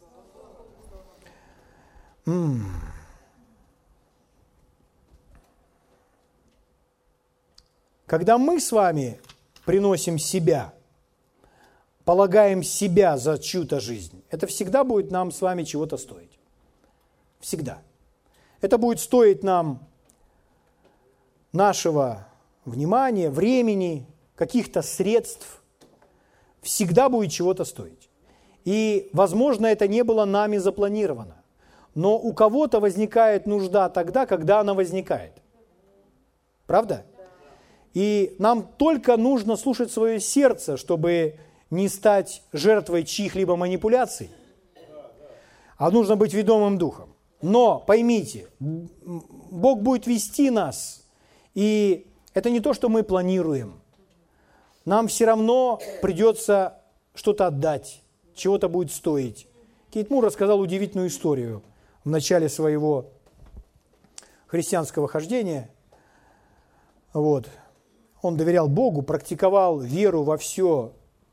Когда 8.07 8.37
мы 8.37 8.59
с 8.59 8.73
вами 8.73 9.21
приносим 9.65 10.19
себя, 10.19 10.75
полагаем 12.05 12.65
себя 12.65 13.17
за 13.17 13.39
чью-то 13.39 13.79
жизнь, 13.79 14.25
это 14.29 14.49
всегда 14.49 14.83
будет 14.83 15.13
нам 15.13 15.31
с 15.31 15.41
вами 15.41 15.63
чего-то 15.63 15.97
стоить. 15.97 16.32
Всегда. 17.43 17.83
Это 18.61 18.79
будет 18.79 19.01
стоить 19.01 19.43
нам 19.43 19.81
нашего 21.53 22.29
внимания, 22.65 23.31
времени, 23.31 24.07
каких-то 24.37 24.81
средств, 24.81 25.61
всегда 26.63 27.09
будет 27.09 27.33
чего-то 27.33 27.65
стоить. 27.65 28.09
И, 28.65 29.11
возможно, 29.13 29.67
это 29.67 29.89
не 29.89 30.05
было 30.05 30.25
нами 30.25 30.59
запланировано. 30.59 31.43
Но 31.97 32.17
у 32.17 32.33
кого-то 32.33 32.79
возникает 32.79 33.47
нужда 33.47 33.89
тогда, 33.89 34.25
когда 34.25 34.61
она 34.61 34.73
возникает. 34.73 35.33
Правда? 36.67 37.05
И 37.93 38.37
нам 38.39 38.63
только 38.63 39.17
нужно 39.17 39.57
слушать 39.57 39.91
свое 39.91 40.21
сердце, 40.21 40.77
чтобы 40.77 41.41
не 41.71 41.89
стать 41.89 42.45
жертвой 42.53 43.03
чьих-либо 43.03 43.57
манипуляций, 43.57 44.31
а 45.77 45.91
нужно 45.91 46.15
быть 46.15 46.33
ведомым 46.33 46.79
духом. 46.79 47.12
Но 47.43 47.81
поймите, 47.81 48.49
Бог 48.61 49.83
будет 49.83 50.07
вести 50.07 50.51
нас, 50.51 51.05
и 51.55 52.07
это 52.35 52.51
не 52.51 52.61
то, 52.61 52.73
что 52.73 52.89
мы 52.89 53.03
планируем 53.03 53.83
нам 54.85 55.09
все 55.09 55.27
равно 55.27 55.81
придется 56.01 56.79
что-то 57.15 57.47
отдать, 57.47 58.03
чего-то 58.35 58.69
будет 58.69 58.93
стоить. 58.93 59.47
Кейт 59.91 60.11
Мур 60.11 60.25
рассказал 60.25 60.61
удивительную 60.61 61.09
историю 61.09 61.63
в 62.05 62.11
начале 62.11 62.49
своего 62.49 63.11
христианского 64.47 65.09
хождения. 65.09 65.71
Вот. 67.13 67.49
Он 68.23 68.37
доверял 68.37 68.69
Богу, 68.69 69.03
практиковал 69.03 69.79
веру 69.81 70.23
во 70.23 70.37
все, 70.37 70.93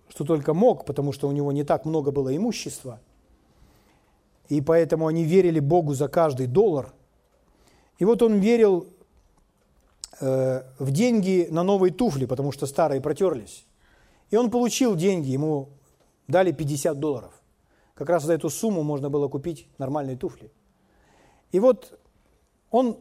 что 0.10 0.26
только 0.26 0.54
мог, 0.54 0.86
потому 0.86 1.13
что 1.13 1.28
у 1.28 1.32
него 1.32 1.52
не 1.52 1.63
так 1.63 1.86
много 1.86 2.12
было 2.12 2.36
имущества. 2.36 3.00
И 4.49 4.62
поэтому 4.62 5.07
они 5.07 5.23
верили 5.23 5.59
Богу 5.59 5.93
за 5.93 6.07
каждый 6.07 6.47
доллар. 6.47 6.93
И 7.99 8.05
вот 8.05 8.21
он 8.21 8.39
верил 8.39 8.88
Э, 10.21 10.63
в 10.79 10.91
деньги 10.91 11.47
на 11.49 11.63
новые 11.63 11.93
туфли, 11.93 12.25
потому 12.25 12.51
что 12.51 12.65
старые 12.65 12.99
протерлись. 12.99 13.65
И 14.31 14.35
он 14.35 14.51
получил 14.51 14.95
деньги, 14.95 15.29
ему 15.29 15.69
дали 16.27 16.51
50 16.51 16.99
долларов. 16.99 17.33
Как 17.93 18.09
раз 18.09 18.23
за 18.23 18.33
эту 18.33 18.49
сумму 18.49 18.83
можно 18.83 19.09
было 19.09 19.29
купить 19.29 19.67
нормальные 19.77 20.17
туфли. 20.17 20.51
И 21.53 21.59
вот 21.59 21.97
он, 22.69 22.97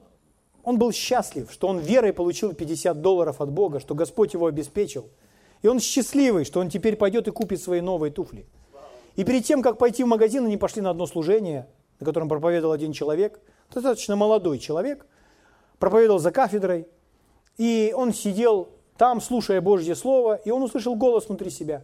он 0.62 0.78
был 0.78 0.92
счастлив, 0.92 1.50
что 1.50 1.66
он 1.66 1.80
верой 1.80 2.12
получил 2.12 2.54
50 2.54 3.00
долларов 3.00 3.40
от 3.40 3.50
Бога, 3.50 3.80
что 3.80 3.96
Господь 3.96 4.34
его 4.34 4.46
обеспечил. 4.46 5.08
И 5.62 5.66
он 5.66 5.80
счастливый, 5.80 6.44
что 6.44 6.61
он 6.61 6.70
теперь 6.70 6.96
пойдет 6.96 7.26
и 7.26 7.32
купит 7.32 7.61
свои 7.61 7.80
новые 7.80 8.12
туфли. 8.12 8.46
И 9.18 9.24
перед 9.24 9.44
тем, 9.44 9.62
как 9.62 9.78
пойти 9.78 10.04
в 10.04 10.07
магазин, 10.07 10.46
они 10.46 10.57
пошли 10.57 10.81
на 10.81 10.90
одно 10.90 11.04
служение, 11.04 11.68
на 11.98 12.07
котором 12.07 12.28
проповедовал 12.28 12.72
один 12.72 12.92
человек, 12.92 13.40
достаточно 13.68 14.14
молодой 14.14 14.61
человек, 14.61 15.04
проповедовал 15.81 16.20
за 16.20 16.31
кафедрой, 16.31 16.87
и 17.57 17.92
он 17.96 18.14
сидел 18.14 18.68
там, 18.96 19.20
слушая 19.20 19.61
Божье 19.61 19.96
Слово, 19.96 20.37
и 20.37 20.52
он 20.52 20.62
услышал 20.62 20.94
голос 20.94 21.26
внутри 21.26 21.50
себя. 21.50 21.83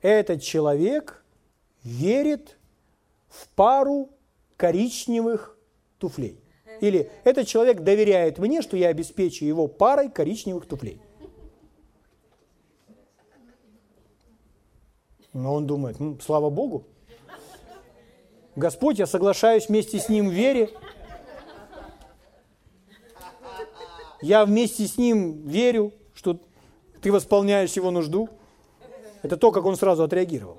Этот 0.00 0.40
человек 0.40 1.22
верит 1.82 2.56
в 3.28 3.48
пару 3.50 4.08
коричневых 4.56 5.58
туфлей. 5.98 6.40
Или 6.80 7.10
этот 7.24 7.46
человек 7.46 7.80
доверяет 7.80 8.38
мне, 8.38 8.62
что 8.62 8.78
я 8.78 8.88
обеспечу 8.88 9.44
его 9.44 9.66
парой 9.66 10.10
коричневых 10.10 10.64
туфлей. 10.64 11.01
Но 15.32 15.54
он 15.54 15.66
думает, 15.66 15.98
ну, 15.98 16.18
слава 16.20 16.50
Богу, 16.50 16.86
Господь, 18.54 18.98
я 18.98 19.06
соглашаюсь 19.06 19.68
вместе 19.68 19.98
с 19.98 20.08
ним 20.08 20.28
в 20.28 20.32
вере, 20.32 20.70
я 24.20 24.44
вместе 24.44 24.86
с 24.86 24.98
ним 24.98 25.46
верю, 25.46 25.92
что 26.14 26.38
ты 27.00 27.10
восполняешь 27.10 27.72
его 27.72 27.90
нужду. 27.90 28.28
Это 29.22 29.36
то, 29.36 29.52
как 29.52 29.64
он 29.64 29.76
сразу 29.76 30.04
отреагировал. 30.04 30.58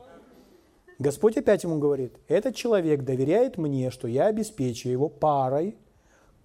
Господь 1.00 1.38
опять 1.38 1.64
ему 1.64 1.80
говорит, 1.80 2.14
этот 2.28 2.56
человек 2.56 3.04
доверяет 3.04 3.58
мне, 3.58 3.92
что 3.92 4.08
я 4.08 4.28
обеспечу 4.28 4.90
его 4.90 5.08
парой 5.08 5.78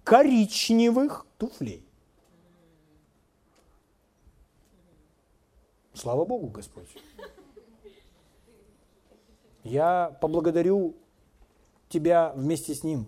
коричневых 0.03 1.25
туфлей. 1.37 1.85
Слава 5.93 6.25
Богу, 6.25 6.47
Господь. 6.47 6.87
Я 9.63 10.17
поблагодарю 10.21 10.95
тебя 11.89 12.33
вместе 12.35 12.73
с 12.73 12.83
ним. 12.83 13.07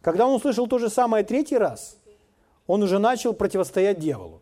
Когда 0.00 0.26
он 0.26 0.34
услышал 0.34 0.66
то 0.66 0.78
же 0.78 0.90
самое 0.90 1.24
третий 1.24 1.56
раз, 1.56 1.96
он 2.66 2.82
уже 2.82 2.98
начал 2.98 3.32
противостоять 3.32 3.98
дьяволу. 3.98 4.40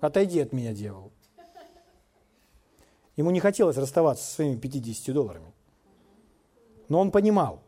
Отойди 0.00 0.40
от 0.40 0.52
меня, 0.52 0.72
дьявол. 0.72 1.10
Ему 3.16 3.30
не 3.30 3.40
хотелось 3.40 3.76
расставаться 3.76 4.24
со 4.24 4.34
своими 4.34 4.56
50 4.56 5.14
долларами. 5.14 5.52
Но 6.88 7.00
он 7.00 7.10
понимал. 7.10 7.62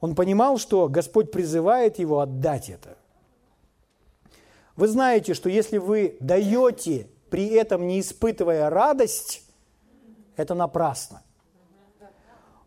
Он 0.00 0.14
понимал, 0.14 0.58
что 0.58 0.88
Господь 0.88 1.30
призывает 1.30 1.98
его 1.98 2.20
отдать 2.20 2.70
это. 2.70 2.96
Вы 4.76 4.88
знаете, 4.88 5.34
что 5.34 5.50
если 5.50 5.76
вы 5.76 6.16
даете, 6.20 7.08
при 7.30 7.48
этом 7.48 7.86
не 7.86 8.00
испытывая 8.00 8.68
радость, 8.70 9.42
это 10.36 10.54
напрасно. 10.54 11.22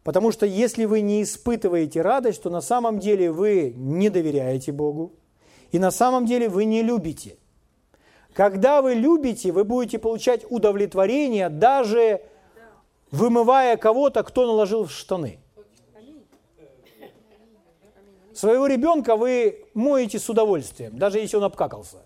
Потому 0.04 0.32
что 0.32 0.46
если 0.46 0.86
вы 0.86 1.02
не 1.02 1.24
испытываете 1.24 2.02
радость, 2.02 2.44
то 2.44 2.50
на 2.50 2.62
самом 2.62 3.00
деле 3.00 3.32
вы 3.32 3.74
не 3.76 4.10
доверяете 4.10 4.72
Богу. 4.72 5.14
И 5.72 5.80
на 5.80 5.92
самом 5.92 6.26
деле 6.26 6.50
вы 6.50 6.66
не 6.66 6.84
любите. 6.84 7.38
Когда 8.34 8.82
вы 8.82 8.96
любите, 8.96 9.52
вы 9.52 9.64
будете 9.64 10.00
получать 10.00 10.46
удовлетворение 10.50 11.50
даже 11.50 12.22
вымывая 13.12 13.78
кого-то, 13.78 14.24
кто 14.24 14.46
наложил 14.46 14.86
в 14.86 14.92
штаны. 14.92 15.40
Своего 18.34 18.66
ребенка 18.66 19.16
вы 19.16 19.66
моете 19.76 20.18
с 20.18 20.28
удовольствием, 20.28 20.98
даже 20.98 21.20
если 21.20 21.38
он 21.38 21.44
обкакался. 21.44 21.98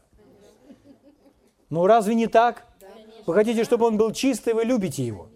Ну 1.69 1.85
разве 1.85 2.15
не 2.15 2.27
так? 2.27 2.65
Вы 3.25 3.33
хотите, 3.33 3.63
чтобы 3.63 3.85
он 3.85 3.97
был 3.97 4.11
чистый, 4.11 4.53
вы 4.53 4.63
любите 4.63 5.03
его. 5.03 5.27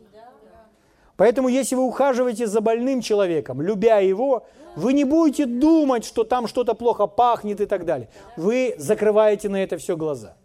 Поэтому, 1.17 1.49
если 1.49 1.75
вы 1.75 1.83
ухаживаете 1.83 2.47
за 2.47 2.61
больным 2.61 3.01
человеком, 3.01 3.61
любя 3.61 3.99
его, 3.99 4.45
вы 4.75 4.93
не 4.93 5.03
будете 5.03 5.45
думать, 5.45 6.05
что 6.05 6.23
там 6.23 6.47
что-то 6.47 6.73
плохо 6.73 7.05
пахнет 7.05 7.61
и 7.61 7.65
так 7.65 7.85
далее. 7.85 8.09
Вы 8.37 8.73
закрываете 8.77 9.49
на 9.49 9.61
это 9.61 9.77
все 9.77 9.97
глаза. 9.97 10.35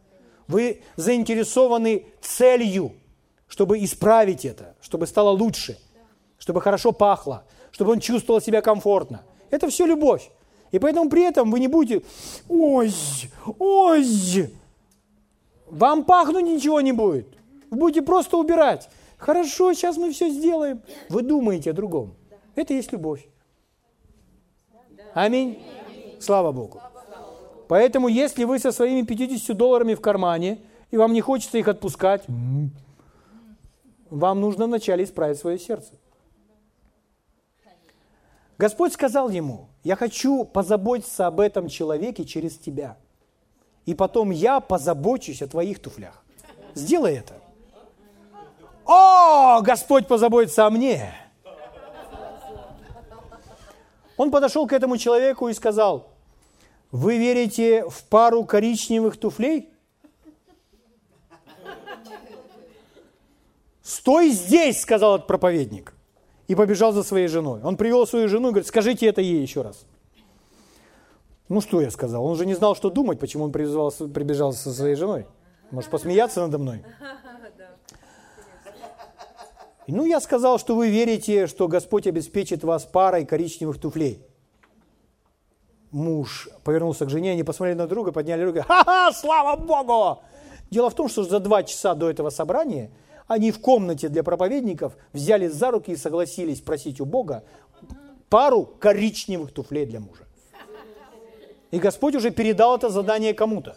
Вы 0.49 0.83
заинтересованы 0.97 2.07
целью, 2.21 2.93
чтобы 3.49 3.83
исправить 3.85 4.45
это, 4.45 4.75
чтобы 4.81 5.07
стало 5.07 5.31
лучше, 5.31 5.79
чтобы 6.39 6.61
хорошо 6.61 6.93
пахло, 6.93 7.45
чтобы 7.71 7.93
он 7.93 8.01
чувствовал 8.01 8.41
себя 8.41 8.61
комфортно. 8.61 9.23
Это 9.51 9.69
все 9.69 9.87
любовь. 9.87 10.31
И 10.73 10.79
поэтому 10.79 11.09
при 11.09 11.23
этом 11.23 11.51
вы 11.51 11.61
не 11.61 11.69
будете, 11.69 12.05
ой, 12.49 12.93
ой, 13.59 14.05
вам 15.67 16.05
пахнуть 16.05 16.45
ничего 16.45 16.81
не 16.81 16.93
будет. 16.93 17.29
Вы 17.71 17.79
будете 17.79 18.03
просто 18.03 18.37
убирать. 18.37 18.89
Хорошо, 19.19 19.73
сейчас 19.73 19.97
мы 19.97 20.13
все 20.13 20.29
сделаем. 20.29 20.83
Вы 21.09 21.23
думаете 21.23 21.71
о 21.71 21.73
другом. 21.73 22.15
Это 22.55 22.75
есть 22.75 22.93
любовь. 22.93 23.27
Аминь. 25.15 25.63
Слава 26.21 26.53
Богу. 26.53 26.81
Поэтому, 27.69 28.09
если 28.09 28.45
вы 28.45 28.59
со 28.59 28.71
своими 28.71 29.03
50 29.03 29.57
долларами 29.57 29.95
в 29.95 30.01
кармане, 30.01 30.59
и 30.91 30.97
вам 30.97 31.13
не 31.13 31.21
хочется 31.21 31.59
их 31.59 31.69
отпускать, 31.69 32.25
вам 34.11 34.41
нужно 34.41 34.67
вначале 34.67 35.05
исправить 35.05 35.39
свое 35.39 35.59
сердце. 35.59 35.95
Господь 38.59 38.93
сказал 38.93 39.29
ему, 39.29 39.69
я 39.85 39.97
хочу 39.97 40.45
позаботиться 40.45 41.27
об 41.27 41.41
этом 41.41 41.69
человеке 41.69 42.25
через 42.25 42.57
тебя. 42.57 42.97
И 43.87 43.95
потом 43.95 44.31
я 44.31 44.61
позабочусь 44.61 45.43
о 45.43 45.47
твоих 45.47 45.81
туфлях. 45.81 46.23
Сделай 46.75 47.15
это. 47.15 47.35
О, 48.85 49.61
Господь 49.63 50.07
позаботится 50.07 50.67
о 50.67 50.71
мне. 50.71 51.15
Он 54.17 54.31
подошел 54.31 54.67
к 54.67 54.73
этому 54.73 54.97
человеку 54.97 55.49
и 55.49 55.55
сказал, 55.55 56.11
вы 56.91 57.19
верите 57.19 57.89
в 57.89 58.05
пару 58.05 58.45
коричневых 58.45 59.17
туфлей? 59.17 59.71
Стой 63.83 64.31
здесь, 64.31 64.81
сказал 64.81 65.17
этот 65.17 65.27
проповедник. 65.27 65.95
И 66.49 66.55
побежал 66.55 66.93
за 66.93 67.03
своей 67.03 67.27
женой. 67.29 67.61
Он 67.63 67.77
привел 67.77 68.07
свою 68.07 68.29
жену 68.29 68.49
и 68.49 68.51
говорит, 68.53 68.69
скажите 68.69 69.07
это 69.07 69.21
ей 69.21 69.43
еще 69.43 69.63
раз. 69.63 69.85
Ну 71.49 71.61
что 71.61 71.81
я 71.81 71.91
сказал? 71.91 72.25
Он 72.25 72.33
уже 72.33 72.47
не 72.47 72.55
знал, 72.55 72.75
что 72.75 72.91
думать, 72.91 73.21
почему 73.21 73.45
он 73.45 73.53
прибежал, 73.53 73.91
прибежал 73.93 74.53
со 74.53 74.73
своей 74.73 74.97
женой. 74.97 75.27
Может 75.71 75.91
посмеяться 75.91 76.41
надо 76.41 76.59
мной? 76.59 76.85
Ну, 79.89 80.05
я 80.05 80.21
сказал, 80.21 80.59
что 80.59 80.75
вы 80.75 80.91
верите, 80.91 81.47
что 81.47 81.69
Господь 81.69 82.09
обеспечит 82.09 82.65
вас 82.65 82.85
парой 82.85 83.25
коричневых 83.25 83.81
туфлей. 83.81 84.21
Муж 85.93 86.49
повернулся 86.65 87.07
к 87.07 87.11
жене, 87.11 87.31
они 87.31 87.45
посмотрели 87.45 87.79
на 87.79 87.87
друга, 87.87 88.11
подняли 88.11 88.43
руки. 88.43 88.59
Ха-ха, 88.67 89.13
слава 89.13 89.57
Богу! 89.57 90.23
Дело 90.71 90.91
в 90.91 90.95
том, 90.95 91.09
что 91.09 91.23
за 91.23 91.39
два 91.39 91.63
часа 91.63 91.95
до 91.95 92.11
этого 92.11 92.31
собрания 92.31 92.91
они 93.29 93.53
в 93.53 93.61
комнате 93.61 94.09
для 94.09 94.25
проповедников 94.25 94.97
взяли 95.13 95.47
за 95.47 95.71
руки 95.71 95.93
и 95.93 95.97
согласились 95.97 96.61
просить 96.61 97.01
у 97.01 97.05
Бога 97.05 97.45
пару 98.29 98.65
коричневых 98.65 99.53
туфлей 99.53 99.87
для 99.87 100.01
мужа. 100.01 100.26
И 101.71 101.79
Господь 101.79 102.15
уже 102.15 102.31
передал 102.31 102.77
это 102.77 102.89
задание 102.89 103.35
кому-то. 103.35 103.77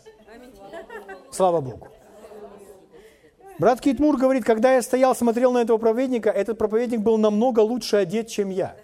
Слава 1.32 1.62
Богу. 1.62 1.88
Брат 3.60 3.82
Китмур 3.82 4.18
говорит, 4.18 4.46
когда 4.46 4.76
я 4.76 4.82
стоял, 4.82 5.16
смотрел 5.16 5.52
на 5.52 5.60
этого 5.60 5.78
проповедника, 5.78 6.30
этот 6.30 6.58
проповедник 6.58 7.02
был 7.02 7.18
намного 7.18 7.60
лучше 7.60 7.98
одет, 7.98 8.28
чем 8.30 8.50
я. 8.50 8.76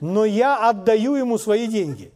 Но 0.00 0.24
я 0.24 0.68
отдаю 0.68 1.14
ему 1.14 1.38
свои 1.38 1.68
деньги. 1.68 2.12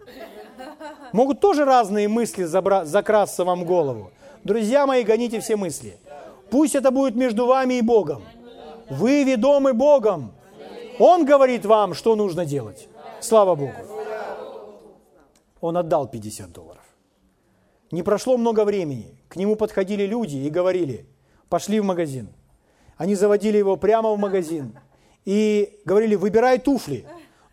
Могут 1.12 1.40
тоже 1.40 1.64
разные 1.64 2.08
мысли 2.08 2.44
забра- 2.44 2.84
закрасться 2.84 3.44
вам 3.44 3.60
в 3.60 3.64
голову. 3.64 4.10
Друзья 4.42 4.86
мои, 4.86 5.04
гоните 5.04 5.38
все 5.38 5.56
мысли. 5.56 5.98
Пусть 6.50 6.74
это 6.74 6.90
будет 6.90 7.14
между 7.14 7.46
вами 7.46 7.74
и 7.74 7.82
Богом. 7.82 8.24
Вы 8.90 9.22
ведомы 9.22 9.72
Богом. 9.72 10.32
Он 10.98 11.24
говорит 11.24 11.64
вам, 11.64 11.94
что 11.94 12.16
нужно 12.16 12.44
делать. 12.44 12.88
Слава 13.20 13.54
Богу. 13.54 13.74
Он 15.66 15.76
отдал 15.76 16.06
50 16.06 16.52
долларов. 16.52 16.84
Не 17.90 18.04
прошло 18.04 18.36
много 18.36 18.64
времени. 18.64 19.18
К 19.28 19.34
нему 19.34 19.56
подходили 19.56 20.04
люди 20.04 20.36
и 20.36 20.48
говорили, 20.48 21.06
пошли 21.48 21.80
в 21.80 21.84
магазин. 21.84 22.28
Они 22.96 23.16
заводили 23.16 23.58
его 23.58 23.76
прямо 23.76 24.12
в 24.12 24.18
магазин 24.18 24.78
и 25.24 25.80
говорили, 25.84 26.14
выбирай 26.14 26.58
туфли, 26.58 27.04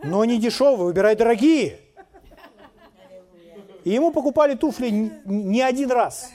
но 0.04 0.24
не 0.26 0.38
дешевые, 0.38 0.86
выбирай 0.86 1.16
дорогие. 1.16 1.80
И 3.84 3.90
ему 3.90 4.12
покупали 4.12 4.54
туфли 4.54 4.90
не 5.26 5.62
один 5.62 5.92
раз. 5.92 6.30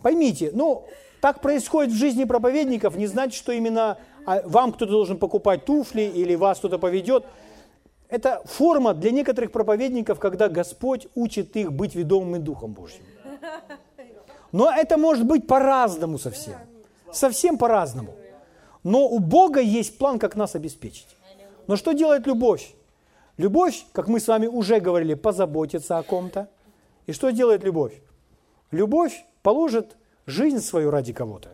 Поймите, 0.00 0.50
ну, 0.54 0.86
так 1.20 1.42
происходит 1.42 1.92
в 1.92 1.96
жизни 1.96 2.24
проповедников, 2.24 2.96
не 2.96 3.06
значит, 3.06 3.34
что 3.34 3.52
именно 3.52 3.98
а, 4.24 4.40
вам 4.46 4.72
кто-то 4.72 4.92
должен 4.92 5.18
покупать 5.18 5.66
туфли 5.66 6.02
или 6.02 6.34
вас 6.36 6.58
кто-то 6.58 6.78
поведет. 6.78 7.26
Это 8.12 8.42
форма 8.44 8.92
для 8.92 9.10
некоторых 9.10 9.52
проповедников, 9.52 10.18
когда 10.20 10.50
Господь 10.50 11.08
учит 11.14 11.56
их 11.56 11.72
быть 11.72 11.94
ведомым 11.94 12.44
Духом 12.44 12.74
Божьим. 12.74 13.04
Но 14.52 14.70
это 14.70 14.98
может 14.98 15.24
быть 15.24 15.46
по-разному 15.46 16.18
совсем. 16.18 16.56
Совсем 17.10 17.56
по-разному. 17.56 18.14
Но 18.82 19.08
у 19.08 19.18
Бога 19.18 19.60
есть 19.60 19.96
план, 19.96 20.18
как 20.18 20.36
нас 20.36 20.54
обеспечить. 20.54 21.08
Но 21.66 21.76
что 21.76 21.92
делает 21.92 22.26
любовь? 22.26 22.74
Любовь, 23.38 23.86
как 23.92 24.08
мы 24.08 24.20
с 24.20 24.28
вами 24.28 24.46
уже 24.46 24.78
говорили, 24.78 25.14
позаботится 25.14 25.96
о 25.96 26.02
ком-то. 26.02 26.50
И 27.06 27.12
что 27.12 27.30
делает 27.30 27.64
любовь? 27.64 27.94
Любовь 28.72 29.24
положит 29.42 29.96
жизнь 30.26 30.60
свою 30.60 30.90
ради 30.90 31.14
кого-то. 31.14 31.48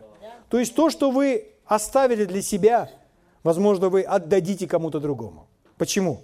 То 0.49 0.59
есть 0.59 0.75
то, 0.75 0.89
что 0.89 1.09
вы 1.09 1.53
оставили 1.65 2.25
для 2.25 2.41
себя, 2.41 2.89
возможно, 3.43 3.87
вы 3.87 4.01
отдадите 4.01 4.67
кому-то 4.67 4.99
другому. 4.99 5.47
Почему? 5.77 6.19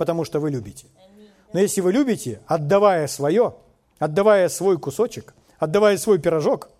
Потому 0.00 0.24
что 0.24 0.40
вы 0.40 0.50
любите. 0.50 0.86
Но 1.52 1.60
если 1.60 1.82
вы 1.82 1.92
любите, 1.92 2.40
отдавая 2.46 3.06
свое, 3.06 3.56
отдавая 3.98 4.48
свой 4.48 4.78
кусочек, 4.78 5.34
отдавая 5.58 5.98
свой 5.98 6.18
пирожок, 6.18 6.70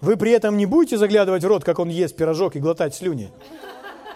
вы 0.00 0.16
при 0.16 0.32
этом 0.32 0.56
не 0.56 0.66
будете 0.66 0.98
заглядывать 0.98 1.44
в 1.44 1.46
рот, 1.46 1.62
как 1.62 1.78
он 1.78 1.90
ест 1.90 2.16
пирожок 2.16 2.56
и 2.56 2.58
глотать 2.58 2.96
слюни, 2.96 3.30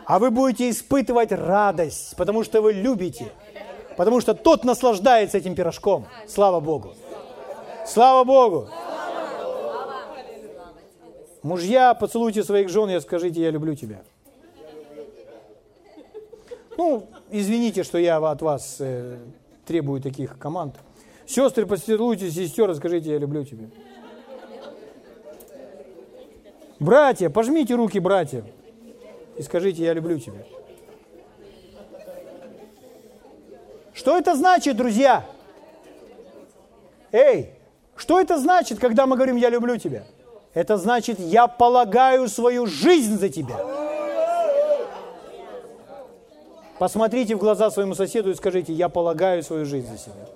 а 0.05 0.19
вы 0.19 0.33
будете 0.33 0.69
испытывать 0.69 1.31
радость, 1.31 2.17
потому 2.17 2.43
что 2.43 2.61
вы 2.61 2.73
любите, 2.73 3.31
потому 3.97 4.21
что 4.21 4.35
тот 4.35 4.65
наслаждается 4.65 5.39
этим 5.39 5.55
пирожком. 5.55 6.09
Слава 6.27 6.59
Богу! 6.59 6.97
Слава 7.87 8.25
Богу! 8.25 8.69
Мужья, 11.45 11.95
поцелуйте 11.95 12.43
своих 12.43 12.69
жен 12.69 12.91
и 12.91 12.99
скажите, 12.99 13.43
я 13.43 13.53
люблю 13.53 13.77
тебя. 13.77 14.03
Ну, 16.77 17.09
извините, 17.31 17.85
что 17.85 17.99
я 17.99 18.17
от 18.19 18.43
вас 18.43 18.77
э, 18.81 19.19
требую 19.67 20.01
таких 20.01 20.39
команд. 20.39 20.77
Сестры, 21.27 21.67
поцелуйте 21.67 22.31
сестер, 22.31 22.75
скажите, 22.75 23.11
я 23.11 23.19
люблю 23.19 23.45
тебя. 23.45 23.67
Братья, 26.79 27.31
пожмите 27.31 27.75
руки, 27.75 27.99
братья, 27.99 28.45
и 29.37 29.43
скажите, 29.43 29.83
я 29.83 29.95
люблю 29.95 30.19
тебя. 30.19 30.45
Что 33.95 34.19
это 34.19 34.37
значит, 34.37 34.77
друзья? 34.77 35.27
Эй, 37.13 37.55
что 37.97 38.21
это 38.21 38.39
значит, 38.39 38.79
когда 38.79 39.07
мы 39.07 39.17
говорим 39.17 39.37
«я 39.37 39.49
люблю 39.49 39.79
тебя»? 39.79 40.05
Это 40.53 40.77
значит, 40.77 41.19
я 41.19 41.47
полагаю 41.47 42.29
свою 42.29 42.67
жизнь 42.67 43.19
за 43.19 43.31
тебя. 43.31 43.86
Посмотрите 46.79 47.35
в 47.35 47.39
глаза 47.39 47.71
своему 47.71 47.95
соседу 47.95 48.31
и 48.31 48.35
скажите, 48.35 48.73
я 48.73 48.89
полагаю 48.89 49.43
свою 49.43 49.65
жизнь 49.65 49.89
за 49.91 49.99
себя. 49.99 50.27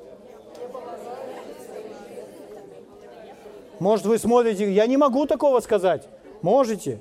Может, 3.79 4.07
вы 4.07 4.19
смотрите, 4.19 4.71
я 4.73 4.87
не 4.87 4.97
могу 4.97 5.27
такого 5.27 5.61
сказать. 5.61 6.07
Можете. 6.43 7.01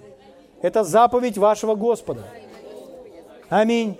Это 0.61 0.83
заповедь 0.83 1.37
вашего 1.37 1.75
Господа. 1.75 2.23
Аминь. 3.49 3.97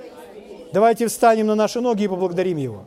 Давайте 0.74 1.08
встанем 1.08 1.48
на 1.48 1.56
наши 1.56 1.82
ноги 1.82 2.04
и 2.04 2.08
поблагодарим 2.08 2.58
Его. 2.58 2.86